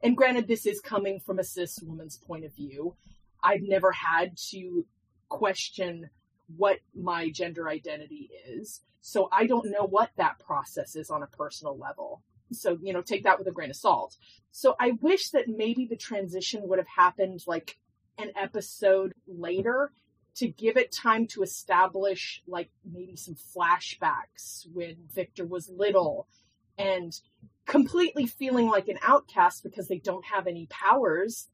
And 0.01 0.15
granted, 0.15 0.47
this 0.47 0.65
is 0.65 0.79
coming 0.79 1.19
from 1.19 1.39
a 1.39 1.43
cis 1.43 1.79
woman's 1.81 2.17
point 2.17 2.45
of 2.45 2.55
view. 2.55 2.95
I've 3.43 3.61
never 3.61 3.91
had 3.91 4.37
to 4.51 4.85
question 5.27 6.09
what 6.55 6.79
my 6.95 7.29
gender 7.29 7.69
identity 7.69 8.29
is. 8.47 8.81
So 9.01 9.29
I 9.31 9.45
don't 9.45 9.71
know 9.71 9.85
what 9.85 10.11
that 10.17 10.39
process 10.39 10.95
is 10.95 11.09
on 11.09 11.23
a 11.23 11.27
personal 11.27 11.77
level. 11.77 12.21
So, 12.51 12.77
you 12.81 12.93
know, 12.93 13.01
take 13.01 13.23
that 13.23 13.37
with 13.37 13.47
a 13.47 13.51
grain 13.51 13.69
of 13.69 13.75
salt. 13.75 14.17
So 14.51 14.75
I 14.79 14.91
wish 15.01 15.29
that 15.29 15.47
maybe 15.47 15.85
the 15.85 15.95
transition 15.95 16.67
would 16.67 16.79
have 16.79 16.87
happened 16.87 17.43
like 17.45 17.77
an 18.17 18.31
episode 18.35 19.13
later 19.27 19.91
to 20.39 20.47
give 20.47 20.77
it 20.77 20.91
time 20.91 21.27
to 21.27 21.43
establish 21.43 22.41
like 22.47 22.69
maybe 22.89 23.17
some 23.17 23.35
flashbacks 23.35 24.65
when 24.73 24.95
Victor 25.13 25.45
was 25.45 25.69
little 25.69 26.27
and 26.77 27.13
completely 27.65 28.25
feeling 28.25 28.69
like 28.69 28.87
an 28.87 28.97
outcast 29.05 29.63
because 29.63 29.89
they 29.89 29.99
don't 29.99 30.23
have 30.25 30.47
any 30.47 30.65
powers, 30.67 31.49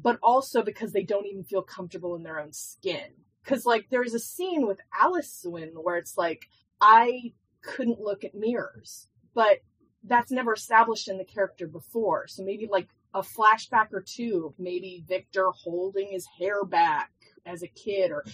but 0.00 0.18
also 0.22 0.62
because 0.62 0.92
they 0.92 1.02
don't 1.02 1.26
even 1.26 1.44
feel 1.44 1.60
comfortable 1.60 2.16
in 2.16 2.22
their 2.22 2.40
own 2.40 2.52
skin. 2.52 3.12
Because, 3.44 3.66
like, 3.66 3.88
there's 3.90 4.14
a 4.14 4.18
scene 4.18 4.66
with 4.66 4.80
Allison 4.98 5.72
where 5.74 5.96
it's 5.96 6.16
like, 6.16 6.46
I 6.80 7.34
couldn't 7.62 8.00
look 8.00 8.24
at 8.24 8.34
mirrors, 8.34 9.08
but 9.34 9.58
that's 10.04 10.32
never 10.32 10.54
established 10.54 11.08
in 11.08 11.18
the 11.18 11.24
character 11.24 11.66
before. 11.66 12.26
So 12.26 12.42
maybe 12.42 12.68
like 12.70 12.88
a 13.12 13.20
flashback 13.20 13.92
or 13.92 14.00
two, 14.00 14.54
maybe 14.58 15.04
Victor 15.06 15.50
holding 15.50 16.08
his 16.10 16.26
hair 16.38 16.64
back 16.64 17.10
as 17.46 17.62
a 17.62 17.68
kid 17.68 18.10
or 18.10 18.24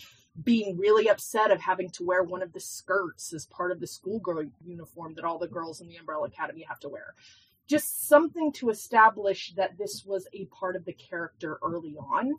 being 0.43 0.77
really 0.77 1.09
upset 1.09 1.51
of 1.51 1.61
having 1.61 1.91
to 1.91 2.05
wear 2.05 2.23
one 2.23 2.43
of 2.43 2.53
the 2.53 2.61
skirts 2.61 3.33
as 3.33 3.47
part 3.47 3.73
of 3.73 3.81
the 3.81 3.87
schoolgirl 3.87 4.45
uniform 4.65 5.15
that 5.15 5.25
all 5.25 5.39
the 5.39 5.49
girls 5.49 5.81
in 5.81 5.89
the 5.89 5.97
Umbrella 5.97 6.27
Academy 6.27 6.65
have 6.69 6.79
to 6.81 6.89
wear. 6.89 7.15
Just 7.67 8.07
something 8.07 8.53
to 8.53 8.69
establish 8.69 9.53
that 9.57 9.79
this 9.79 10.05
was 10.07 10.29
a 10.33 10.45
part 10.47 10.77
of 10.77 10.85
the 10.85 10.93
character 10.93 11.59
early 11.63 11.97
on 11.97 12.35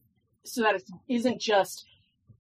so 0.46 0.62
that 0.62 0.76
it 0.76 0.84
isn't 1.10 1.42
just 1.42 1.86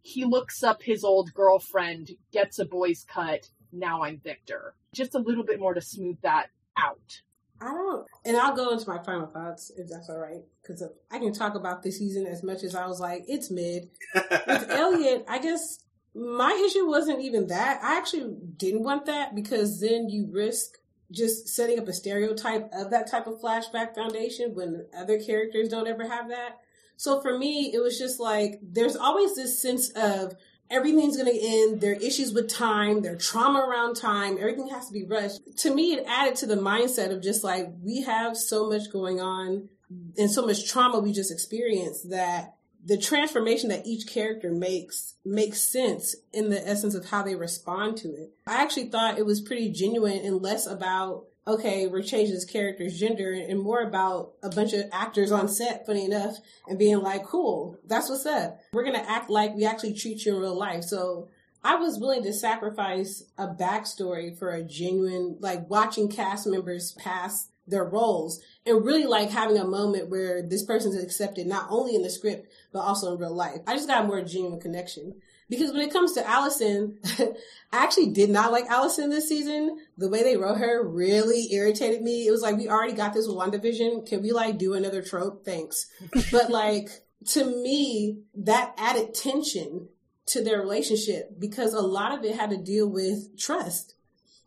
he 0.02 0.24
looks 0.24 0.64
up 0.64 0.84
his 0.84 1.04
old 1.04 1.34
girlfriend, 1.34 2.12
gets 2.32 2.60
a 2.60 2.66
boy's 2.66 3.04
cut, 3.04 3.50
now 3.74 4.04
I'm 4.04 4.22
Victor. 4.24 4.74
Just 4.94 5.16
a 5.16 5.20
little 5.20 5.44
bit 5.44 5.60
more 5.60 5.74
to 5.74 5.82
smooth 5.82 6.18
that 6.22 6.48
out. 6.78 7.22
I 7.60 7.66
don't, 7.66 8.06
and 8.26 8.38
I'll 8.38 8.56
go 8.56 8.72
into 8.72 8.88
my 8.90 9.02
final 9.04 9.28
thoughts 9.28 9.72
if 9.76 9.90
that's 9.90 10.10
all 10.10 10.20
right, 10.20 10.42
because 10.62 10.84
I 11.12 11.20
can 11.20 11.34
talk 11.34 11.56
about 11.56 11.84
this 11.84 11.98
season 11.98 12.28
as 12.28 12.44
much 12.44 12.64
as 12.64 12.76
I 12.76 12.88
was 12.88 13.00
like, 13.00 13.24
it's 13.28 13.50
mid. 13.50 13.90
With 14.14 14.26
Elliot, 14.70 15.26
I 15.28 15.40
guess 15.40 15.80
my 16.14 16.52
issue 16.66 16.88
wasn't 16.88 17.22
even 17.22 17.48
that. 17.48 17.84
I 17.84 17.98
actually 17.98 18.36
didn't 18.58 18.84
want 18.84 19.06
that 19.06 19.36
because 19.36 19.80
then 19.80 20.10
you 20.10 20.30
risk 20.32 20.78
just 21.12 21.48
setting 21.48 21.80
up 21.80 21.88
a 21.88 21.94
stereotype 21.94 22.70
of 22.74 22.92
that 22.92 23.10
type 23.10 23.28
of 23.28 23.40
flashback 23.40 23.96
foundation 23.96 24.54
when 24.54 24.86
other 24.98 25.20
characters 25.20 25.70
don't 25.70 25.88
ever 25.88 26.08
have 26.08 26.30
that. 26.30 26.60
So 26.98 27.22
for 27.22 27.38
me, 27.38 27.72
it 27.74 27.80
was 27.80 27.98
just 27.98 28.20
like, 28.20 28.60
there's 28.62 28.96
always 28.96 29.36
this 29.36 29.62
sense 29.62 29.90
of 29.92 30.34
everything's 30.70 31.18
going 31.18 31.32
to 31.32 31.40
end. 31.40 31.82
their 31.82 31.94
issues 31.94 32.34
with 32.34 32.50
time. 32.50 33.02
their 33.02 33.16
trauma 33.16 33.60
around 33.60 33.96
time. 33.96 34.38
Everything 34.40 34.68
has 34.70 34.88
to 34.88 34.94
be 34.94 35.04
rushed. 35.04 35.40
To 35.60 35.74
me, 35.74 35.94
it 35.94 36.06
added 36.08 36.36
to 36.38 36.46
the 36.46 36.56
mindset 36.56 37.12
of 37.12 37.22
just 37.22 37.44
like, 37.44 37.70
we 37.84 38.02
have 38.04 38.38
so 38.38 38.70
much 38.70 38.92
going 38.92 39.22
on 39.22 39.70
and 40.18 40.30
so 40.30 40.46
much 40.46 40.70
trauma 40.70 41.00
we 41.00 41.14
just 41.14 41.32
experienced 41.32 42.10
that 42.10 42.56
the 42.86 42.98
transformation 42.98 43.70
that 43.70 43.86
each 43.86 44.08
character 44.08 44.52
makes 44.52 45.16
makes 45.26 45.62
sense 45.62 46.16
in 46.32 46.50
the 46.50 46.68
essence 46.68 46.96
of 46.96 47.10
how 47.10 47.22
they 47.22 47.36
respond 47.36 47.98
to 47.98 48.10
it. 48.10 48.32
I 48.46 48.62
actually 48.62 48.90
thought 48.90 49.18
it 49.18 49.26
was 49.26 49.42
pretty 49.42 49.70
genuine 49.70 50.26
and 50.26 50.42
less 50.42 50.66
about 50.66 51.26
okay, 51.48 51.88
we're 51.88 52.04
changing 52.04 52.36
this 52.36 52.46
character's 52.46 53.00
gender 53.00 53.32
and 53.32 53.60
more 53.60 53.82
about 53.82 54.34
a 54.44 54.50
bunch 54.50 54.74
of 54.74 54.84
actors 54.92 55.32
on 55.32 55.48
set, 55.48 55.86
funny 55.86 56.06
enough, 56.06 56.36
and 56.68 56.78
being 56.78 57.00
like, 57.00 57.24
cool, 57.24 57.78
that's 57.86 58.10
what's 58.10 58.26
up. 58.26 58.60
We're 58.74 58.84
going 58.84 59.02
to 59.02 59.10
act 59.10 59.30
like 59.30 59.56
we 59.56 59.66
actually 59.66 59.94
treat 59.94 60.26
you 60.26 60.36
in 60.36 60.42
real 60.42 60.58
life. 60.58 60.84
So 60.84 61.30
I 61.64 61.76
was 61.76 62.00
willing 62.00 62.24
to 62.24 62.34
sacrifice 62.34 63.24
a 63.38 63.48
backstory 63.48 64.38
for 64.38 64.50
a 64.50 64.64
genuine, 64.64 65.38
like 65.40 65.70
watching 65.70 66.10
cast 66.10 66.46
members 66.48 66.92
pass 66.94 67.50
their 67.66 67.86
roles 67.86 68.42
and 68.66 68.86
really 68.86 69.06
like 69.06 69.30
having 69.30 69.58
a 69.58 69.66
moment 69.66 70.10
where 70.10 70.42
this 70.42 70.64
person's 70.64 71.02
accepted 71.02 71.48
not 71.48 71.68
only 71.70 71.96
in 71.96 72.02
the 72.02 72.10
script, 72.10 72.48
but 72.72 72.80
also 72.80 73.14
in 73.14 73.20
real 73.20 73.36
life. 73.36 73.60
I 73.68 73.76
just 73.76 73.88
got 73.88 74.06
more 74.06 74.22
genuine 74.22 74.60
connection. 74.60 75.16
Because 75.50 75.72
when 75.72 75.82
it 75.82 75.94
comes 75.94 76.14
to 76.14 76.28
Allison, 76.28 77.00
I 77.20 77.84
actually 77.84 78.12
did 78.12 78.30
not 78.30 78.52
like 78.52 78.66
Allison 78.66 79.10
this 79.10 79.30
season. 79.30 79.78
The 79.98 80.10
way 80.10 80.24
they 80.24 80.36
wrote 80.36 80.58
her 80.58 80.86
really 80.86 81.54
irritated 81.54 82.02
me. 82.02 82.28
It 82.28 82.32
was 82.32 82.42
like, 82.42 82.58
we 82.58 82.70
already 82.70 82.94
got 82.94 83.14
this 83.14 83.28
with 83.28 83.38
WandaVision. 83.38 84.08
Can 84.08 84.22
we 84.22 84.32
like 84.32 84.58
do 84.58 84.74
another 84.74 85.02
trope? 85.02 85.46
Thanks. 85.46 85.88
but 86.32 86.50
like, 86.50 86.90
to 87.28 87.46
me, 87.46 88.24
that 88.36 88.74
added 88.78 89.14
tension 89.14 89.90
to 90.28 90.44
their 90.44 90.60
relationship 90.60 91.40
because 91.40 91.74
a 91.74 91.82
lot 91.82 92.18
of 92.18 92.24
it 92.26 92.36
had 92.36 92.50
to 92.50 92.58
deal 92.58 92.90
with 92.90 93.40
trust. 93.40 93.96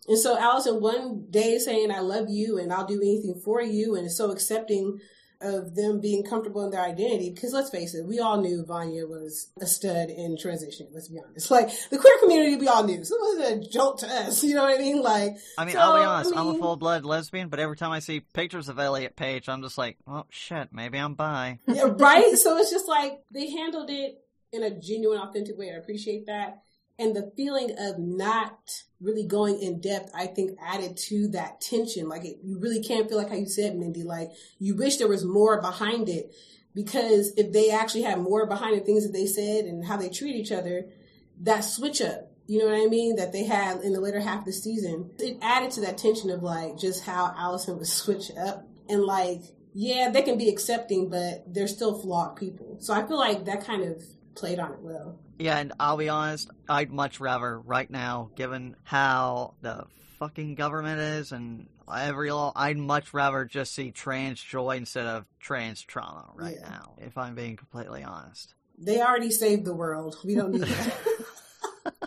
And 0.07 0.19
so 0.19 0.39
Allison 0.39 0.81
one 0.81 1.27
day 1.31 1.59
saying, 1.59 1.91
I 1.91 2.01
love 2.01 2.29
you 2.29 2.59
and 2.59 2.73
I'll 2.73 2.87
do 2.87 3.01
anything 3.01 3.41
for 3.43 3.63
you 3.63 3.95
and 3.95 4.11
so 4.11 4.31
accepting 4.31 4.99
of 5.41 5.75
them 5.75 6.01
being 6.01 6.23
comfortable 6.23 6.65
in 6.65 6.71
their 6.71 6.83
identity. 6.83 7.31
Because 7.31 7.53
let's 7.53 7.71
face 7.71 7.95
it, 7.95 8.05
we 8.05 8.19
all 8.19 8.41
knew 8.41 8.65
Vanya 8.65 9.07
was 9.07 9.51
a 9.61 9.67
stud 9.67 10.11
in 10.11 10.37
transition. 10.37 10.89
Let's 10.93 11.09
be 11.09 11.19
honest. 11.19 11.51
Like 11.51 11.71
the 11.91 11.99
queer 11.99 12.19
community, 12.21 12.57
we 12.57 12.69
all 12.69 12.85
knew. 12.85 13.05
So 13.05 13.15
it 13.15 13.21
wasn't 13.21 13.65
a 13.65 13.69
jolt 13.69 13.99
to 14.01 14.07
us. 14.07 14.45
You 14.51 14.57
know 14.57 14.65
what 14.65 14.75
I 14.75 14.83
mean? 14.83 15.01
Like, 15.01 15.37
I 15.57 15.65
mean, 15.65 15.75
so, 15.75 15.81
I'll 15.81 15.97
be 15.97 16.05
honest, 16.05 16.35
I 16.35 16.41
I'm 16.41 16.49
a 16.49 16.59
full 16.59 16.77
blood 16.77 17.05
lesbian, 17.05 17.51
but 17.51 17.61
every 17.61 17.77
time 17.77 17.93
I 17.93 18.01
see 18.01 18.19
pictures 18.19 18.69
of 18.69 18.81
Elliot 18.81 19.15
Page, 19.15 19.49
I'm 19.49 19.63
just 19.63 19.79
like, 19.79 19.97
well, 20.07 20.27
shit, 20.29 20.71
maybe 20.73 20.99
I'm 20.99 21.15
bi. 21.15 21.61
yeah, 21.69 21.85
right? 21.87 22.33
So 22.37 22.57
it's 22.57 22.71
just 22.71 22.89
like 22.89 23.21
they 23.33 23.49
handled 23.51 23.91
it 23.91 24.25
in 24.53 24.65
a 24.65 24.71
genuine, 24.71 25.21
authentic 25.21 25.57
way. 25.57 25.71
I 25.71 25.77
appreciate 25.77 26.27
that. 26.27 26.63
And 27.01 27.17
the 27.17 27.33
feeling 27.35 27.75
of 27.79 27.99
not 27.99 28.85
really 29.01 29.27
going 29.27 29.59
in 29.59 29.81
depth, 29.81 30.11
I 30.15 30.27
think 30.27 30.59
added 30.63 30.99
to 31.09 31.29
that 31.29 31.63
tension. 31.63 32.11
Like 32.11 32.27
it, 32.27 32.37
you 32.45 32.59
really 32.59 32.83
can't 32.83 33.09
feel 33.09 33.17
like 33.17 33.31
how 33.31 33.37
you 33.37 33.49
said, 33.49 33.75
Mindy, 33.75 34.03
like 34.03 34.33
you 34.59 34.77
wish 34.77 34.99
there 34.99 35.09
was 35.09 35.25
more 35.25 35.63
behind 35.63 36.11
it. 36.11 36.35
Because 36.75 37.33
if 37.39 37.53
they 37.53 37.71
actually 37.71 38.03
had 38.03 38.21
more 38.21 38.47
behind 38.47 38.79
the 38.79 38.85
things 38.85 39.05
that 39.05 39.15
they 39.15 39.27
said 39.27 39.65
and 39.65 39.85
how 39.85 39.97
they 39.97 40.11
treat 40.11 40.37
each 40.37 40.53
other, 40.53 40.85
that 41.41 41.63
switch 41.63 42.03
up, 42.03 42.31
you 42.47 42.59
know 42.59 42.67
what 42.67 42.81
I 42.81 42.87
mean, 42.87 43.17
that 43.17 43.33
they 43.33 43.45
had 43.45 43.81
in 43.81 43.95
the 43.95 44.01
later 44.01 44.21
half 44.21 44.41
of 44.41 44.45
the 44.45 44.53
season, 44.53 45.11
it 45.19 45.39
added 45.41 45.71
to 45.73 45.81
that 45.81 45.97
tension 45.97 46.29
of 46.31 46.43
like 46.43 46.77
just 46.77 47.05
how 47.05 47.35
Allison 47.37 47.79
would 47.79 47.87
switch 47.87 48.31
up 48.37 48.69
and 48.91 49.05
like, 49.05 49.41
yeah, 49.73 50.11
they 50.11 50.21
can 50.21 50.37
be 50.37 50.51
accepting, 50.51 51.09
but 51.09 51.45
they're 51.47 51.67
still 51.67 51.99
flawed 51.99 52.37
people. 52.37 52.77
So 52.81 52.93
I 52.93 53.07
feel 53.07 53.19
like 53.19 53.47
that 53.47 53.65
kind 53.65 53.85
of 53.85 54.03
played 54.35 54.59
on 54.59 54.73
it 54.73 54.81
well. 54.81 55.19
Yeah, 55.41 55.57
and 55.59 55.73
I'll 55.81 55.97
be 55.97 56.11
honest, 56.11 56.51
I'd 56.69 56.93
much 56.93 57.19
rather 57.19 57.59
right 57.59 57.89
now, 57.91 58.31
given 58.37 58.77
how 58.85 59.55
the 59.63 59.87
fucking 60.19 60.55
government 60.55 61.01
is 61.01 61.33
and 61.33 61.67
every 61.93 62.31
law, 62.31 62.53
I'd 62.55 62.77
much 62.77 63.15
rather 63.15 63.47
just 63.47 63.75
see 63.75 63.91
trans 63.91 64.41
joy 64.43 64.77
instead 64.77 65.07
of 65.07 65.25
trans 65.41 65.81
trauma 65.83 66.27
right 66.35 66.57
Yeah. 66.61 66.69
now, 66.69 66.95
if 66.99 67.17
I'm 67.17 67.35
being 67.35 67.57
completely 67.57 68.03
honest. 68.03 68.55
They 68.77 69.01
already 69.01 69.31
saved 69.31 69.65
the 69.65 69.75
world. 69.75 70.19
We 70.25 70.35
don't 70.35 70.53
need 70.53 70.61
that. 70.65 70.97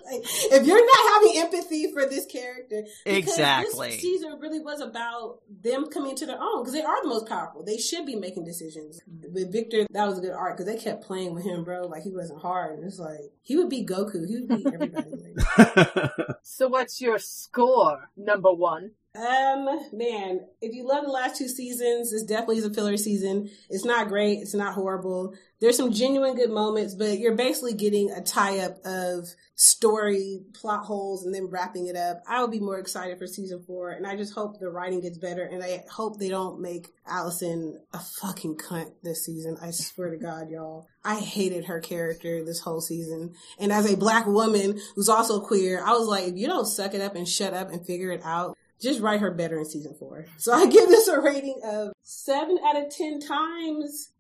Like, 0.06 0.22
if 0.26 0.66
you're 0.66 0.86
not 0.86 1.14
having 1.14 1.38
empathy 1.38 1.92
for 1.94 2.06
this 2.06 2.26
character, 2.26 2.84
because 3.06 3.24
Exactly. 3.30 3.90
this 3.92 4.02
season 4.02 4.38
really 4.40 4.60
was 4.60 4.82
about 4.82 5.40
them 5.50 5.88
coming 5.88 6.16
to 6.18 6.26
their 6.26 6.42
own 6.42 6.62
because 6.62 6.74
they 6.74 6.84
are 6.84 7.02
the 7.02 7.08
most 7.10 7.28
powerful. 7.28 7.64
They 7.64 7.78
should 7.78 8.06
be 8.06 8.16
making 8.16 8.46
decisions. 8.46 9.00
Mm-hmm. 9.10 9.34
With 9.34 9.52
Victor, 9.52 9.86
that 9.92 10.08
was 10.08 10.18
a 10.18 10.22
good 10.22 10.32
arc 10.32 10.58
because 10.58 10.74
they 10.74 10.80
kept 10.82 11.04
playing 11.06 11.34
with 11.34 11.46
him, 11.46 11.64
bro. 11.64 11.88
Like 11.88 12.04
he 12.04 12.12
wasn't 12.12 12.42
hard. 12.42 12.78
And 12.80 12.88
it's 12.88 13.00
like 13.00 13.32
he 13.42 13.56
would 13.56 13.70
be 13.70 13.86
Goku. 13.86 14.28
He 14.28 14.42
would 14.42 14.48
beat 14.50 14.68
everybody. 14.74 15.12
So 16.46 16.68
what's 16.68 17.02
your 17.02 17.20
score, 17.20 18.10
number 18.18 18.52
one? 18.52 18.92
Um, 19.16 19.66
man, 19.92 20.48
if 20.60 20.74
you 20.74 20.88
love 20.88 21.06
the 21.06 21.12
last 21.12 21.38
two 21.38 21.48
seasons, 21.48 22.12
this 22.12 22.24
definitely 22.24 22.58
is 22.58 22.66
a 22.66 22.74
filler 22.74 22.98
season. 22.98 23.48
It's 23.70 23.86
not 23.86 24.08
great. 24.08 24.40
It's 24.40 24.56
not 24.56 24.74
horrible. 24.74 25.36
There's 25.62 25.78
some 25.78 25.92
genuine 25.92 26.36
good 26.36 26.50
moments, 26.50 26.96
but 26.96 27.20
you're 27.20 27.36
basically 27.36 27.76
getting 27.76 28.10
a 28.10 28.22
tie 28.22 28.60
up 28.60 28.84
of 28.84 29.28
story 29.54 30.42
plot 30.60 30.86
holes 30.86 31.26
and 31.26 31.34
then 31.34 31.46
wrapping 31.46 31.86
it 31.86 31.96
up. 31.96 32.24
I 32.28 32.42
would 32.42 32.50
be 32.50 32.60
more 32.60 32.80
excited 32.80 33.20
for 33.20 33.28
season 33.28 33.64
four, 33.68 33.92
and 33.92 34.08
I 34.08 34.18
just 34.18 34.34
hope 34.34 34.60
the 34.60 34.70
writing 34.70 35.02
gets 35.02 35.20
better, 35.20 35.44
and 35.44 35.64
I 35.64 35.84
hope 35.92 36.18
they 36.18 36.30
don't 36.30 36.60
make 36.60 36.88
Allison 37.06 37.80
a 37.94 38.00
fucking 38.00 38.58
cunt 38.58 38.94
this 39.04 39.26
season. 39.26 39.58
I 39.62 39.70
swear 39.70 40.10
to 40.10 40.18
God, 40.18 40.50
y'all. 40.50 40.88
I 41.06 41.20
hated 41.20 41.66
her 41.66 41.80
character 41.82 42.44
this 42.44 42.60
whole 42.60 42.82
season. 42.82 43.36
And 43.60 43.72
as 43.72 43.92
a 43.92 43.96
black 43.96 44.26
woman 44.26 44.80
who's 44.96 45.10
also 45.10 45.40
queer, 45.40 45.84
I 45.86 45.92
was 45.92 46.08
like, 46.08 46.30
if 46.30 46.36
you 46.36 46.48
don't 46.48 46.66
suck 46.66 46.96
it 46.96 47.02
up 47.02 47.16
and 47.16 47.28
shut 47.28 47.54
up 47.54 47.70
and 47.72 47.86
figure 47.86 48.12
it 48.12 48.22
out, 48.24 48.58
just 48.82 49.00
write 49.00 49.22
her 49.22 49.32
better 49.32 49.58
in 49.60 49.66
season 49.66 49.96
four. 49.98 50.26
So 50.38 50.54
I 50.54 50.66
give 50.68 50.90
this 50.90 51.08
a 51.08 51.20
rating 51.20 51.60
of 51.64 51.94
seven 52.02 52.60
out 52.66 52.76
of 52.76 52.90
ten 52.90 53.20
times. 53.20 54.12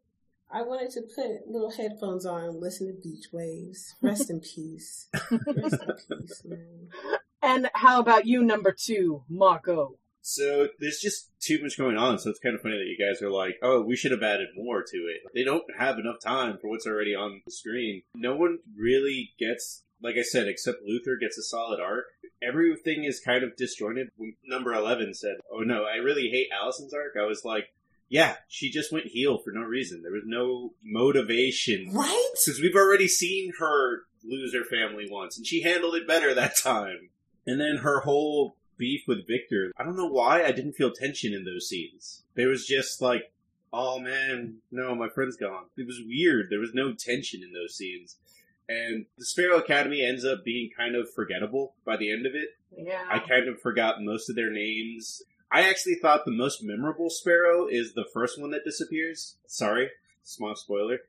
I 0.51 0.61
wanted 0.61 0.91
to 0.91 1.01
put 1.01 1.47
little 1.47 1.71
headphones 1.71 2.25
on, 2.25 2.43
and 2.43 2.59
listen 2.59 2.87
to 2.87 2.93
beach 2.93 3.27
waves. 3.31 3.95
Rest 4.01 4.29
in 4.29 4.39
peace. 4.39 5.07
Rest 5.31 5.81
in 6.09 6.17
peace, 6.19 6.41
man. 6.45 6.89
And 7.41 7.69
how 7.73 7.99
about 7.99 8.25
you, 8.27 8.43
number 8.43 8.71
two, 8.71 9.23
Marco? 9.27 9.97
So 10.21 10.69
there's 10.79 10.99
just 10.99 11.31
too 11.41 11.61
much 11.61 11.77
going 11.77 11.97
on, 11.97 12.17
so 12.17 12.29
it's 12.29 12.39
kind 12.39 12.55
of 12.55 12.61
funny 12.61 12.77
that 12.77 12.85
you 12.85 12.97
guys 12.97 13.21
are 13.21 13.29
like, 13.29 13.55
"Oh, 13.61 13.81
we 13.81 13.97
should 13.97 14.11
have 14.11 14.23
added 14.23 14.49
more 14.55 14.81
to 14.81 14.97
it." 14.97 15.21
They 15.33 15.43
don't 15.43 15.65
have 15.77 15.99
enough 15.99 16.21
time 16.23 16.57
for 16.61 16.69
what's 16.69 16.87
already 16.87 17.13
on 17.13 17.41
the 17.45 17.51
screen. 17.51 18.03
No 18.15 18.35
one 18.35 18.59
really 18.77 19.33
gets, 19.37 19.83
like 20.01 20.15
I 20.17 20.21
said, 20.21 20.47
except 20.47 20.83
Luther 20.85 21.17
gets 21.19 21.37
a 21.37 21.43
solid 21.43 21.81
arc. 21.81 22.05
Everything 22.45 23.03
is 23.03 23.19
kind 23.19 23.43
of 23.43 23.55
disjointed. 23.55 24.09
When 24.17 24.35
number 24.45 24.73
eleven 24.73 25.13
said, 25.13 25.37
"Oh 25.51 25.59
no, 25.59 25.83
I 25.83 25.97
really 25.97 26.29
hate 26.29 26.49
Allison's 26.51 26.93
arc," 26.93 27.13
I 27.19 27.25
was 27.25 27.45
like, 27.45 27.73
"Yeah, 28.09 28.35
she 28.47 28.69
just 28.69 28.91
went 28.91 29.07
heel 29.07 29.37
for 29.37 29.51
no 29.51 29.61
reason. 29.61 30.01
There 30.01 30.11
was 30.11 30.23
no 30.25 30.73
motivation 30.83 31.91
Right? 31.93 32.31
Since 32.35 32.61
we've 32.61 32.75
already 32.75 33.07
seen 33.07 33.53
her 33.59 34.03
lose 34.23 34.53
her 34.53 34.63
family 34.63 35.07
once, 35.09 35.37
and 35.37 35.45
she 35.45 35.61
handled 35.61 35.95
it 35.95 36.07
better 36.07 36.33
that 36.33 36.57
time. 36.57 37.09
And 37.45 37.59
then 37.59 37.77
her 37.77 38.01
whole 38.01 38.55
beef 38.77 39.03
with 39.07 39.27
Victor, 39.27 39.71
I 39.77 39.83
don't 39.83 39.97
know 39.97 40.07
why 40.07 40.43
I 40.43 40.51
didn't 40.51 40.73
feel 40.73 40.91
tension 40.91 41.33
in 41.33 41.43
those 41.43 41.67
scenes. 41.67 42.23
There 42.35 42.47
was 42.47 42.65
just 42.65 43.01
like, 43.01 43.31
oh 43.71 43.99
man, 43.99 44.57
no, 44.71 44.95
my 44.95 45.09
friend's 45.09 45.35
gone. 45.35 45.65
It 45.75 45.87
was 45.87 46.01
weird. 46.05 46.47
There 46.49 46.59
was 46.59 46.73
no 46.73 46.93
tension 46.93 47.41
in 47.43 47.51
those 47.53 47.75
scenes. 47.75 48.17
And 48.69 49.05
the 49.17 49.25
Sparrow 49.25 49.57
Academy 49.57 50.03
ends 50.03 50.25
up 50.25 50.43
being 50.43 50.69
kind 50.75 50.95
of 50.95 51.11
forgettable 51.13 51.75
by 51.85 51.97
the 51.97 52.11
end 52.11 52.25
of 52.25 52.33
it. 52.33 52.49
Yeah. 52.75 53.03
I 53.09 53.19
kind 53.19 53.47
of 53.47 53.61
forgot 53.61 54.01
most 54.01 54.29
of 54.29 54.35
their 54.35 54.51
names. 54.51 55.21
I 55.51 55.69
actually 55.69 55.95
thought 55.95 56.25
the 56.25 56.31
most 56.31 56.63
memorable 56.63 57.09
Sparrow 57.09 57.67
is 57.67 57.93
the 57.93 58.07
first 58.13 58.39
one 58.39 58.51
that 58.51 58.63
disappears. 58.65 59.37
Sorry, 59.45 59.89
small 60.23 60.55
spoiler. 60.55 60.99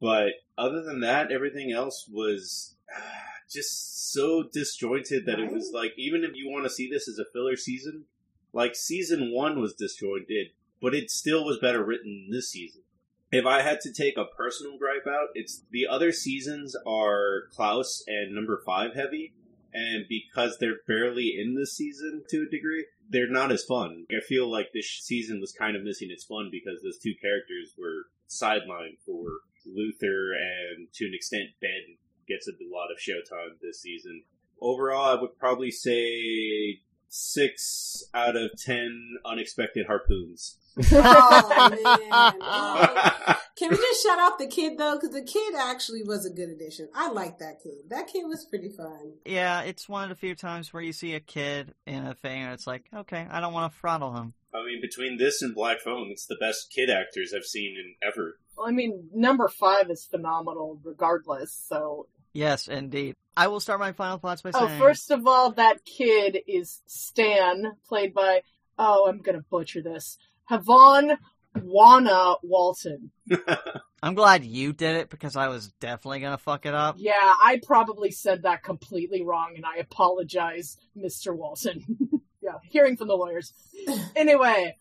But 0.00 0.32
other 0.58 0.82
than 0.82 1.00
that, 1.00 1.32
everything 1.32 1.72
else 1.72 2.08
was 2.12 2.74
ah, 2.94 3.02
just 3.50 4.12
so 4.12 4.42
disjointed 4.52 5.24
that 5.26 5.38
it 5.38 5.50
was 5.50 5.70
like, 5.72 5.92
even 5.96 6.24
if 6.24 6.32
you 6.34 6.50
want 6.50 6.64
to 6.64 6.70
see 6.70 6.90
this 6.90 7.08
as 7.08 7.18
a 7.18 7.24
filler 7.32 7.56
season, 7.56 8.04
like 8.52 8.74
season 8.74 9.32
one 9.32 9.60
was 9.60 9.74
disjointed, 9.74 10.48
but 10.82 10.94
it 10.94 11.10
still 11.10 11.44
was 11.44 11.58
better 11.58 11.82
written 11.82 12.28
this 12.30 12.50
season. 12.50 12.82
If 13.34 13.46
I 13.46 13.62
had 13.62 13.80
to 13.80 13.92
take 13.92 14.16
a 14.16 14.26
personal 14.26 14.78
gripe 14.78 15.08
out, 15.08 15.30
it's 15.34 15.64
the 15.72 15.88
other 15.90 16.12
seasons 16.12 16.76
are 16.86 17.48
Klaus 17.52 18.04
and 18.06 18.32
number 18.32 18.62
five 18.64 18.94
heavy, 18.94 19.32
and 19.72 20.04
because 20.08 20.58
they're 20.60 20.78
barely 20.86 21.34
in 21.36 21.56
this 21.56 21.76
season 21.76 22.22
to 22.28 22.42
a 22.46 22.48
degree, 22.48 22.86
they're 23.10 23.28
not 23.28 23.50
as 23.50 23.64
fun. 23.64 24.06
I 24.08 24.20
feel 24.24 24.48
like 24.48 24.68
this 24.72 24.86
season 24.86 25.40
was 25.40 25.50
kind 25.50 25.74
of 25.74 25.82
missing 25.82 26.12
its 26.12 26.22
fun 26.22 26.48
because 26.52 26.80
those 26.84 26.98
two 26.98 27.14
characters 27.20 27.74
were 27.76 28.04
sidelined 28.28 28.98
for 29.04 29.24
Luther 29.66 30.34
and 30.34 30.86
to 30.94 31.04
an 31.04 31.12
extent 31.12 31.58
Ben 31.60 31.96
gets 32.28 32.46
a 32.46 32.52
lot 32.72 32.92
of 32.92 32.98
showtime 33.02 33.58
this 33.60 33.82
season. 33.82 34.22
Overall, 34.60 35.18
I 35.18 35.20
would 35.20 35.36
probably 35.40 35.72
say 35.72 36.82
six 37.14 38.02
out 38.12 38.34
of 38.36 38.50
ten 38.58 39.16
unexpected 39.24 39.86
harpoons. 39.86 40.58
Oh, 40.92 41.68
man. 41.70 42.34
Oh. 42.40 43.36
Can 43.56 43.70
we 43.70 43.76
just 43.76 44.02
shut 44.02 44.18
off 44.18 44.38
the 44.38 44.48
kid 44.48 44.76
though? 44.78 44.96
Because 44.96 45.10
the 45.14 45.22
kid 45.22 45.54
actually 45.54 46.02
was 46.02 46.26
a 46.26 46.30
good 46.30 46.48
addition. 46.48 46.88
I 46.92 47.10
like 47.12 47.38
that 47.38 47.62
kid. 47.62 47.88
That 47.88 48.08
kid 48.08 48.24
was 48.24 48.44
pretty 48.44 48.70
fun. 48.70 49.12
Yeah, 49.24 49.62
it's 49.62 49.88
one 49.88 50.02
of 50.02 50.08
the 50.08 50.16
few 50.16 50.34
times 50.34 50.72
where 50.72 50.82
you 50.82 50.92
see 50.92 51.14
a 51.14 51.20
kid 51.20 51.72
in 51.86 52.04
a 52.04 52.14
thing 52.14 52.42
and 52.42 52.52
it's 52.52 52.66
like, 52.66 52.86
okay, 52.92 53.28
I 53.30 53.40
don't 53.40 53.52
want 53.52 53.72
to 53.72 53.78
throttle 53.78 54.12
him. 54.16 54.34
I 54.52 54.64
mean, 54.64 54.80
between 54.80 55.18
this 55.18 55.40
and 55.42 55.54
Black 55.54 55.80
Phone, 55.80 56.08
it's 56.10 56.26
the 56.26 56.36
best 56.40 56.72
kid 56.72 56.90
actors 56.90 57.32
I've 57.34 57.44
seen 57.44 57.76
in 57.76 57.94
ever. 58.08 58.38
Well, 58.56 58.68
I 58.68 58.72
mean, 58.72 59.08
number 59.12 59.48
five 59.48 59.90
is 59.90 60.04
phenomenal 60.04 60.80
regardless, 60.82 61.52
so. 61.52 62.08
Yes, 62.34 62.68
indeed. 62.68 63.14
I 63.36 63.46
will 63.46 63.60
start 63.60 63.80
my 63.80 63.92
final 63.92 64.18
thoughts 64.18 64.42
by 64.42 64.50
oh, 64.54 64.66
saying. 64.66 64.80
Oh, 64.82 64.84
first 64.84 65.10
of 65.10 65.26
all, 65.26 65.52
that 65.52 65.84
kid 65.84 66.38
is 66.46 66.82
Stan, 66.86 67.72
played 67.88 68.12
by, 68.12 68.42
oh, 68.78 69.08
I'm 69.08 69.22
gonna 69.22 69.44
butcher 69.48 69.82
this, 69.82 70.18
Havon 70.50 71.16
Wana 71.56 72.36
Walton. 72.42 73.12
I'm 74.02 74.14
glad 74.14 74.44
you 74.44 74.72
did 74.72 74.96
it 74.96 75.10
because 75.10 75.36
I 75.36 75.48
was 75.48 75.68
definitely 75.80 76.20
gonna 76.20 76.36
fuck 76.36 76.66
it 76.66 76.74
up. 76.74 76.96
Yeah, 76.98 77.12
I 77.14 77.60
probably 77.64 78.10
said 78.10 78.42
that 78.42 78.62
completely 78.62 79.22
wrong, 79.22 79.54
and 79.56 79.64
I 79.64 79.76
apologize, 79.78 80.76
Mr. 80.96 81.34
Walton. 81.34 81.84
yeah, 82.42 82.58
hearing 82.68 82.96
from 82.96 83.08
the 83.08 83.16
lawyers. 83.16 83.52
Anyway, 84.14 84.76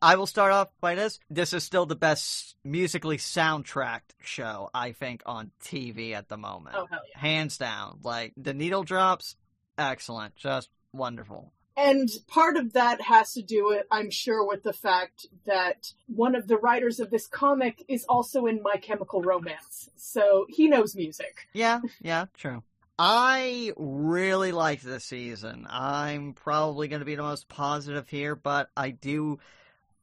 I 0.00 0.16
will 0.16 0.26
start 0.26 0.52
off 0.52 0.68
by 0.80 0.94
this. 0.94 1.18
This 1.28 1.52
is 1.52 1.64
still 1.64 1.86
the 1.86 1.96
best 1.96 2.56
musically 2.64 3.16
soundtracked 3.16 4.14
show, 4.22 4.70
I 4.72 4.92
think, 4.92 5.22
on 5.26 5.50
TV 5.62 6.12
at 6.12 6.28
the 6.28 6.36
moment. 6.36 6.76
oh 6.78 6.86
hell 6.88 7.00
yeah. 7.12 7.20
Hands 7.20 7.56
down. 7.56 7.98
Like, 8.02 8.32
the 8.36 8.54
needle 8.54 8.84
drops, 8.84 9.36
excellent. 9.76 10.36
Just 10.36 10.68
wonderful. 10.92 11.52
And 11.76 12.08
part 12.26 12.56
of 12.56 12.72
that 12.72 13.00
has 13.02 13.34
to 13.34 13.42
do 13.42 13.66
with, 13.66 13.86
I'm 13.90 14.10
sure, 14.10 14.44
with 14.46 14.64
the 14.64 14.72
fact 14.72 15.26
that 15.46 15.92
one 16.06 16.34
of 16.34 16.48
the 16.48 16.56
writers 16.56 16.98
of 16.98 17.10
this 17.10 17.28
comic 17.28 17.84
is 17.86 18.04
also 18.08 18.46
in 18.46 18.62
My 18.62 18.76
Chemical 18.76 19.22
Romance. 19.22 19.88
So 19.96 20.46
he 20.48 20.66
knows 20.66 20.96
music. 20.96 21.46
Yeah, 21.52 21.80
yeah, 22.00 22.26
true. 22.36 22.64
I 22.98 23.72
really 23.76 24.50
liked 24.50 24.82
this 24.82 25.04
season. 25.04 25.68
I'm 25.70 26.32
probably 26.32 26.88
going 26.88 26.98
to 26.98 27.06
be 27.06 27.14
the 27.14 27.22
most 27.22 27.48
positive 27.48 28.08
here, 28.08 28.34
but 28.34 28.70
I 28.76 28.90
do 28.90 29.38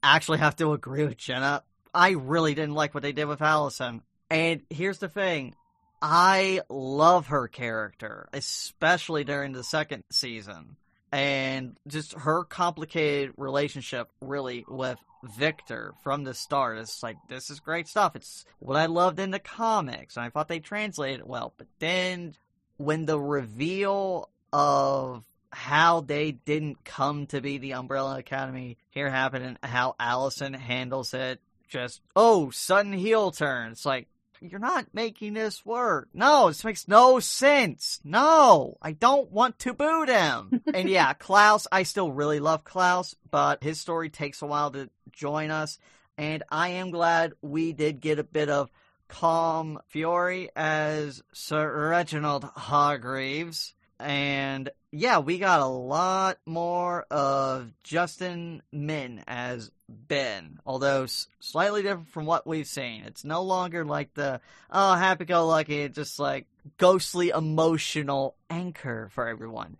actually 0.04 0.40
have 0.40 0.56
to 0.58 0.74
agree 0.74 1.06
with 1.06 1.18
Jenna. 1.18 1.64
I 1.94 2.12
really 2.12 2.54
didn't 2.56 2.76
like 2.76 2.94
what 2.94 3.04
they 3.04 3.12
did 3.12 3.26
with 3.26 3.42
Allison. 3.42 4.02
And 4.30 4.62
here's 4.70 5.00
the 5.00 5.10
thing 5.10 5.56
I 6.02 6.62
love 6.70 7.28
her 7.28 7.48
character, 7.48 8.28
especially 8.34 9.24
during 9.24 9.54
the 9.54 9.64
second 9.64 10.04
season. 10.12 10.76
And 11.12 11.78
just 11.88 12.14
her 12.14 12.44
complicated 12.44 13.34
relationship, 13.38 14.10
really, 14.20 14.66
with 14.68 15.00
Victor 15.38 15.94
from 16.04 16.24
the 16.24 16.34
start. 16.34 16.78
It's 16.78 17.02
like, 17.02 17.16
this 17.30 17.50
is 17.50 17.62
great 17.62 17.88
stuff. 17.88 18.16
It's 18.16 18.44
what 18.60 18.76
I 18.76 18.88
loved 18.88 19.20
in 19.20 19.32
the 19.32 19.40
comics, 19.40 20.18
and 20.18 20.26
I 20.26 20.30
thought 20.30 20.50
they 20.50 20.60
translated 20.60 21.22
it 21.22 21.28
well. 21.28 21.54
But 21.58 21.68
then 21.80 22.36
when 22.78 23.06
the 23.06 23.20
reveal 23.20 24.30
of 24.52 25.24
how 25.56 26.02
they 26.02 26.34
didn't 26.34 26.84
come 26.84 27.28
to 27.28 27.40
be 27.40 27.58
the 27.58 27.74
Umbrella 27.76 28.20
Academy 28.20 28.78
here 28.90 29.10
happened 29.10 29.46
and 29.46 29.58
how 29.64 29.96
Allison 29.98 30.54
handles 30.54 31.14
it, 31.14 31.40
just, 31.70 32.02
oh, 32.14 32.50
sudden 32.50 32.92
heel 32.92 33.32
turn. 33.32 33.72
It's 33.72 33.86
like, 33.86 34.08
you're 34.42 34.60
not 34.60 34.88
making 34.94 35.34
this 35.34 35.66
work. 35.66 36.10
No, 36.14 36.50
this 36.50 36.66
makes 36.66 36.90
no 36.90 37.22
sense. 37.22 38.02
No, 38.04 38.78
I 38.82 38.92
don't 38.92 39.32
want 39.32 39.58
to 39.60 39.74
boo 39.74 40.04
him. 40.04 40.62
and 40.74 40.90
yeah, 40.90 41.14
Klaus, 41.14 41.68
I 41.72 41.84
still 41.84 42.12
really 42.12 42.42
love 42.42 42.66
Klaus, 42.66 43.16
but 43.32 43.64
his 43.64 43.80
story 43.80 44.10
takes 44.10 44.42
a 44.42 44.46
while 44.46 44.72
to 44.72 44.90
join 45.14 45.52
us. 45.52 45.80
And 46.18 46.44
I 46.50 46.70
am 46.70 46.92
glad 46.92 47.34
we 47.42 47.72
did 47.72 48.02
get 48.02 48.20
a 48.20 48.24
bit 48.24 48.50
of 48.50 48.70
Colm 49.10 49.78
Feore 49.94 50.50
as 50.56 51.24
Sir 51.32 51.90
Reginald 51.90 52.44
Hargreeves. 52.44 53.75
And 54.00 54.70
yeah, 54.92 55.20
we 55.20 55.38
got 55.38 55.62
a 55.62 55.66
lot 55.66 56.38
more 56.46 57.06
of 57.12 57.72
Justin 57.84 58.62
Min 58.72 59.24
as 59.28 59.72
Ben, 59.88 60.60
although 60.66 61.04
s- 61.04 61.28
slightly 61.40 61.82
different 61.82 62.10
from 62.10 62.26
what 62.26 62.48
we've 62.48 62.68
seen. 62.68 63.04
It's 63.04 63.24
no 63.24 63.44
longer 63.44 63.86
like 63.86 64.14
the, 64.14 64.42
oh, 64.70 64.96
happy 64.96 65.26
go 65.26 65.48
lucky, 65.48 65.88
just 65.90 66.20
like 66.20 66.48
ghostly 66.78 67.30
emotional 67.30 68.36
anchor 68.50 69.10
for 69.12 69.28
everyone. 69.28 69.78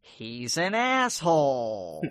He's 0.00 0.56
an 0.56 0.74
asshole 0.74 2.04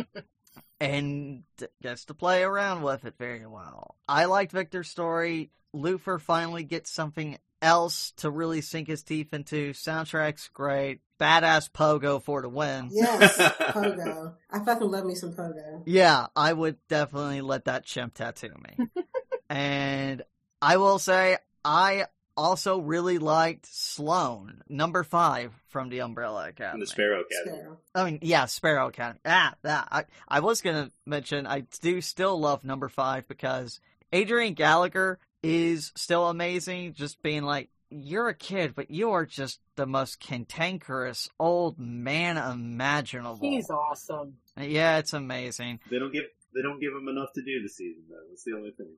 and 0.80 1.42
gets 1.82 2.06
to 2.06 2.14
play 2.14 2.42
around 2.42 2.82
with 2.82 3.04
it 3.04 3.14
very 3.18 3.46
well. 3.46 3.96
I 4.08 4.24
liked 4.24 4.52
Victor's 4.52 4.88
story. 4.88 5.50
Lufer 5.72 6.18
finally 6.18 6.64
gets 6.64 6.90
something 6.90 7.38
else 7.62 8.12
to 8.18 8.30
really 8.30 8.60
sink 8.60 8.88
his 8.88 9.02
teeth 9.02 9.32
into. 9.34 9.72
Soundtrack's 9.72 10.48
great. 10.48 11.00
Badass 11.18 11.70
Pogo 11.70 12.22
for 12.22 12.40
the 12.40 12.48
win. 12.48 12.88
Yes, 12.92 13.36
Pogo. 13.38 14.34
I 14.50 14.64
fucking 14.64 14.90
love 14.90 15.04
me 15.04 15.14
some 15.14 15.32
Pogo. 15.34 15.82
Yeah, 15.86 16.26
I 16.34 16.52
would 16.52 16.76
definitely 16.88 17.42
let 17.42 17.66
that 17.66 17.84
chimp 17.84 18.14
tattoo 18.14 18.54
me. 18.78 18.86
and 19.50 20.22
I 20.62 20.76
will 20.78 20.98
say, 20.98 21.36
I 21.64 22.06
also 22.36 22.78
really 22.80 23.18
liked 23.18 23.66
Sloane, 23.66 24.62
number 24.68 25.02
five 25.04 25.52
from 25.68 25.90
the 25.90 26.00
Umbrella 26.00 26.44
And 26.44 26.50
Academy. 26.50 26.80
the 26.80 26.86
Sparrow 26.86 27.20
Academy. 27.20 27.58
Sparrow. 27.62 27.78
I 27.94 28.04
mean, 28.04 28.18
yeah, 28.22 28.46
Sparrow 28.46 28.88
Academy. 28.88 29.20
Ah, 29.26 29.54
that. 29.62 29.88
I, 29.90 30.04
I 30.26 30.40
was 30.40 30.62
gonna 30.62 30.90
mention 31.04 31.46
I 31.46 31.64
do 31.82 32.00
still 32.00 32.38
love 32.40 32.64
number 32.64 32.88
five 32.88 33.28
because 33.28 33.80
Adrian 34.12 34.54
Gallagher 34.54 35.18
is 35.42 35.92
still 35.96 36.28
amazing. 36.28 36.94
Just 36.94 37.22
being 37.22 37.42
like, 37.42 37.70
you're 37.90 38.28
a 38.28 38.34
kid, 38.34 38.74
but 38.74 38.90
you 38.90 39.10
are 39.10 39.26
just 39.26 39.60
the 39.76 39.86
most 39.86 40.20
cantankerous 40.20 41.28
old 41.38 41.78
man 41.78 42.36
imaginable. 42.36 43.40
He's 43.40 43.68
awesome. 43.70 44.36
Yeah, 44.56 44.98
it's 44.98 45.12
amazing. 45.12 45.80
They 45.90 45.98
don't 45.98 46.12
give 46.12 46.24
they 46.54 46.62
don't 46.62 46.80
give 46.80 46.92
him 46.92 47.08
enough 47.08 47.32
to 47.34 47.42
do 47.42 47.62
this 47.62 47.76
season 47.76 48.04
though. 48.08 48.22
That's 48.28 48.44
the 48.44 48.54
only 48.54 48.70
thing. 48.70 48.92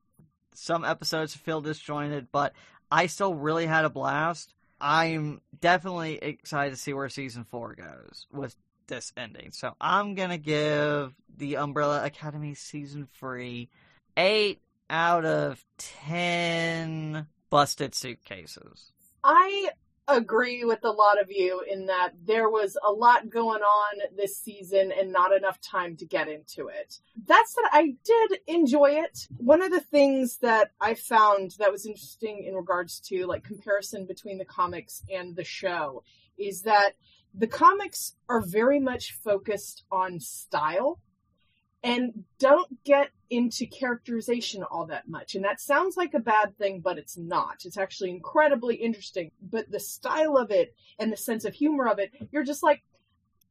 Some 0.55 0.85
episodes 0.85 1.35
feel 1.35 1.63
disjointed, 1.63 2.29
but 2.31 2.53
I 2.91 3.07
still 3.07 3.35
really 3.35 3.67
had 3.67 3.87
a 3.87 3.91
blast. 3.91 4.53
I'm 4.81 5.41
definitely 5.61 6.17
excited 6.17 6.73
to 6.73 6.77
see 6.77 6.93
where 6.93 7.09
season 7.09 7.45
four 7.45 7.75
goes 7.75 8.27
with 8.33 8.55
this 8.89 9.13
ending. 9.17 9.53
So 9.53 9.75
I'm 9.81 10.15
gonna 10.15 10.39
give 10.39 11.15
the 11.35 11.57
Umbrella 11.57 12.05
Academy 12.05 12.55
season 12.55 13.09
three 13.19 13.71
eight 14.19 14.61
out 14.93 15.25
of 15.25 15.65
ten 15.79 17.27
busted 17.51 17.95
suitcases. 17.95 18.93
I 19.25 19.71
agree 20.09 20.65
with 20.65 20.85
a 20.85 20.91
lot 20.91 21.21
of 21.21 21.31
you 21.31 21.63
in 21.71 21.87
that 21.87 22.11
there 22.25 22.49
was 22.49 22.77
a 22.87 22.93
lot 22.93 23.31
going 23.31 23.63
on 23.63 24.17
this 24.17 24.37
season 24.37 24.93
and 24.93 25.13
not 25.13 25.33
enough 25.33 25.61
time 25.61 25.97
to 25.97 26.05
get 26.05 26.29
into 26.29 26.69
it. 26.69 26.99
That 27.27 27.45
said, 27.49 27.65
I 27.73 27.95
did 28.05 28.41
enjoy 28.47 28.91
it. 28.91 29.29
One 29.39 29.63
of 29.63 29.71
the 29.71 29.81
things 29.81 30.39
that 30.39 30.73
I 30.81 30.95
found 30.95 31.53
that 31.59 31.73
was 31.73 31.87
interesting 31.87 32.45
in 32.47 32.55
regards 32.55 33.01
to 33.09 33.27
like 33.27 33.45
comparison 33.45 34.07
between 34.07 34.39
the 34.39 34.45
comics 34.45 35.03
and 35.13 35.37
the 35.37 35.45
show 35.45 36.03
is 36.37 36.63
that 36.63 36.93
the 37.35 37.47
comics 37.47 38.15
are 38.29 38.43
very 38.43 38.81
much 38.81 39.13
focused 39.25 39.85
on 39.91 40.21
style 40.21 41.01
and 41.83 42.25
don't 42.39 42.85
get 42.85 43.11
into 43.31 43.67
characterization 43.67 44.63
all 44.63 44.87
that 44.87 45.09
much. 45.09 45.35
And 45.35 45.45
that 45.45 45.61
sounds 45.61 45.97
like 45.97 46.15
a 46.15 46.21
bad 46.21 46.57
thing, 46.59 46.81
but 46.81 46.99
it's 46.99 47.17
not. 47.17 47.65
It's 47.65 47.79
actually 47.79 48.11
incredibly 48.11 48.77
interesting. 48.77 49.31
But 49.43 49.71
the 49.71 49.81
style 49.81 50.37
of 50.37 50.51
it 50.51 50.75
and 50.99 51.13
the 51.13 51.17
sense 51.17 51.45
of 51.45 51.55
humor 51.55 51.89
of 51.89 51.99
it, 51.99 52.13
you're 52.31 52.45
just 52.45 52.63
like, 52.63 52.83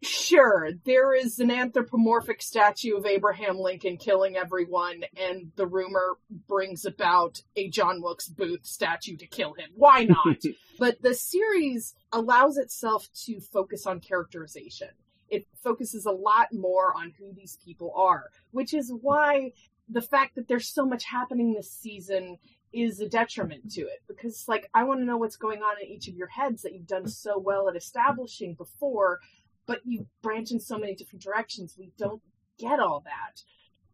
sure, 0.02 0.70
there 0.86 1.14
is 1.14 1.40
an 1.40 1.52
anthropomorphic 1.52 2.42
statue 2.42 2.96
of 2.96 3.06
Abraham 3.06 3.58
Lincoln 3.58 3.98
killing 3.98 4.36
everyone, 4.36 5.04
and 5.16 5.52
the 5.56 5.68
rumor 5.68 6.18
brings 6.48 6.86
about 6.86 7.42
a 7.56 7.70
John 7.70 8.02
Wilkes 8.02 8.28
Booth 8.28 8.66
statue 8.66 9.18
to 9.18 9.28
kill 9.28 9.54
him. 9.54 9.70
Why 9.76 10.06
not? 10.06 10.38
but 10.80 11.02
the 11.02 11.14
series 11.14 11.94
allows 12.12 12.58
itself 12.58 13.08
to 13.26 13.40
focus 13.40 13.86
on 13.86 14.00
characterization 14.00 14.90
it 15.32 15.48
focuses 15.64 16.06
a 16.06 16.12
lot 16.12 16.54
more 16.54 16.94
on 16.96 17.14
who 17.18 17.34
these 17.34 17.58
people 17.66 17.94
are, 17.96 18.26
which 18.52 18.74
is 18.74 18.92
why 19.02 19.54
the 19.90 20.02
fact 20.02 20.36
that 20.36 20.48
there's 20.48 20.68
so 20.68 20.86
much 20.86 21.06
happening 21.06 21.54
this 21.54 21.72
season 21.72 22.38
is 22.74 23.00
a 23.00 23.10
detriment 23.10 23.72
to 23.72 23.82
it 23.82 24.02
because 24.08 24.48
like 24.48 24.70
I 24.74 24.84
want 24.84 25.02
to 25.02 25.06
know 25.06 25.18
what's 25.18 25.36
going 25.36 25.62
on 25.62 25.76
in 25.82 25.90
each 25.90 26.08
of 26.08 26.16
your 26.16 26.28
heads 26.28 26.62
that 26.62 26.74
you've 26.74 26.88
done 26.88 27.08
so 27.08 27.38
well 27.38 27.68
at 27.68 27.76
establishing 27.76 28.54
before, 28.54 29.20
but 29.66 29.80
you 29.86 30.06
branch 30.22 30.52
in 30.52 30.60
so 30.60 30.78
many 30.78 30.96
different 30.96 31.24
directions. 31.24 31.76
We 31.78 31.92
don't 31.98 32.22
get 32.60 32.80
all 32.80 33.02
that. 33.06 33.42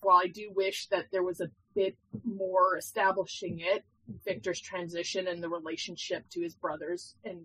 While 0.02 0.18
I 0.24 0.28
do 0.28 0.52
wish 0.56 0.88
that 0.88 1.08
there 1.12 1.24
was 1.24 1.40
a 1.40 1.50
bit 1.74 1.98
more 2.24 2.78
establishing 2.78 3.60
it, 3.60 3.84
Victor's 4.26 4.60
transition 4.60 5.28
and 5.28 5.42
the 5.42 5.50
relationship 5.50 6.30
to 6.32 6.42
his 6.42 6.56
brothers 6.56 7.16
and 7.24 7.42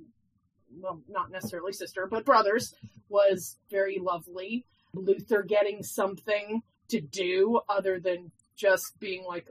well, 0.80 1.02
not 1.08 1.30
necessarily 1.30 1.72
sister, 1.72 2.06
but 2.11 2.24
brothers 2.24 2.74
was 3.08 3.56
very 3.70 3.98
lovely. 3.98 4.64
Luther 4.94 5.42
getting 5.42 5.82
something 5.82 6.62
to 6.88 7.00
do 7.00 7.61
other 7.68 7.98
than 7.98 8.30
just 8.56 8.98
being 9.00 9.24
like, 9.24 9.48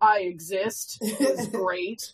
I 0.00 0.20
exist 0.20 0.98
was 1.00 1.48
great. 1.52 2.12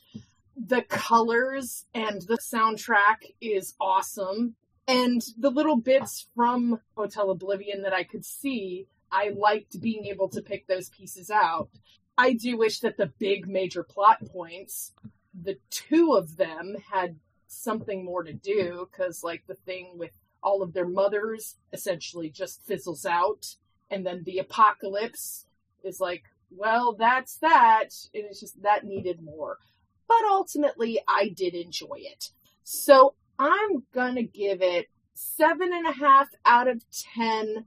The 0.56 0.82
colors 0.82 1.87
and 1.94 2.22
the 2.22 2.38
soundtrack 2.38 3.32
is 3.40 3.74
awesome. 3.80 4.56
And 4.87 5.22
the 5.38 5.50
little 5.50 5.76
bits 5.76 6.26
from 6.34 6.80
Hotel 6.96 7.30
Oblivion 7.30 7.82
that 7.82 7.92
I 7.92 8.04
could 8.04 8.24
see, 8.24 8.87
I 9.11 9.30
liked 9.30 9.80
being 9.80 10.06
able 10.06 10.28
to 10.30 10.42
pick 10.42 10.66
those 10.66 10.90
pieces 10.90 11.30
out. 11.30 11.68
I 12.16 12.32
do 12.32 12.56
wish 12.58 12.80
that 12.80 12.96
the 12.96 13.12
big 13.18 13.48
major 13.48 13.82
plot 13.82 14.18
points, 14.26 14.92
the 15.40 15.58
two 15.70 16.14
of 16.14 16.37
them 16.37 16.76
had 16.90 17.16
something 17.48 18.04
more 18.04 18.22
to 18.22 18.32
do 18.32 18.88
because 18.90 19.24
like 19.24 19.42
the 19.46 19.54
thing 19.66 19.92
with 19.96 20.11
all 20.42 20.62
of 20.62 20.72
their 20.72 20.87
mothers 20.87 21.56
essentially 21.72 22.30
just 22.30 22.64
fizzles 22.64 23.04
out 23.04 23.56
and 23.90 24.06
then 24.06 24.22
the 24.24 24.38
apocalypse 24.38 25.46
is 25.82 26.00
like 26.00 26.24
well 26.50 26.94
that's 26.94 27.37
that 27.38 27.88
and 28.14 28.24
it's 28.24 28.40
just 28.40 28.62
that 28.62 28.84
needed 28.84 29.20
more. 29.22 29.58
But 30.06 30.24
ultimately 30.28 31.00
i 31.08 31.28
did 31.28 31.54
enjoy 31.54 31.96
it. 31.96 32.30
So 32.62 33.14
i'm 33.38 33.84
gonna 33.92 34.22
give 34.22 34.62
it 34.62 34.87
seven 35.14 35.72
and 35.72 35.87
a 35.87 35.92
half 35.92 36.28
out 36.44 36.68
of 36.68 36.84
ten 36.90 37.64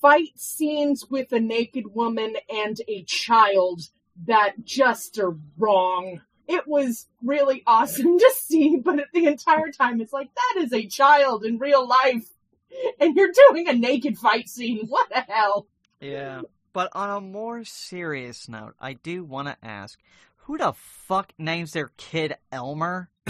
fight 0.00 0.32
scenes 0.36 1.06
with 1.10 1.32
a 1.32 1.40
naked 1.40 1.94
woman 1.94 2.34
and 2.48 2.80
a 2.88 3.04
child 3.04 3.82
that 4.26 4.64
just 4.64 5.18
are 5.18 5.36
wrong 5.56 6.20
it 6.48 6.66
was 6.66 7.06
really 7.22 7.62
awesome 7.66 8.18
to 8.18 8.34
see, 8.36 8.78
but 8.82 8.98
at 8.98 9.12
the 9.12 9.26
entire 9.26 9.70
time, 9.70 10.00
it's 10.00 10.12
like, 10.12 10.30
that 10.34 10.64
is 10.64 10.72
a 10.72 10.86
child 10.86 11.44
in 11.44 11.58
real 11.58 11.86
life. 11.86 12.28
And 13.00 13.16
you're 13.16 13.32
doing 13.50 13.68
a 13.68 13.72
naked 13.72 14.18
fight 14.18 14.48
scene. 14.48 14.86
What 14.88 15.08
the 15.10 15.20
hell? 15.20 15.66
Yeah. 16.00 16.42
But 16.72 16.90
on 16.94 17.10
a 17.10 17.20
more 17.20 17.64
serious 17.64 18.48
note, 18.48 18.74
I 18.80 18.94
do 18.94 19.24
want 19.24 19.48
to 19.48 19.56
ask 19.62 19.98
who 20.36 20.58
the 20.58 20.72
fuck 20.72 21.32
names 21.38 21.72
their 21.72 21.92
kid 21.96 22.36
Elmer? 22.52 23.10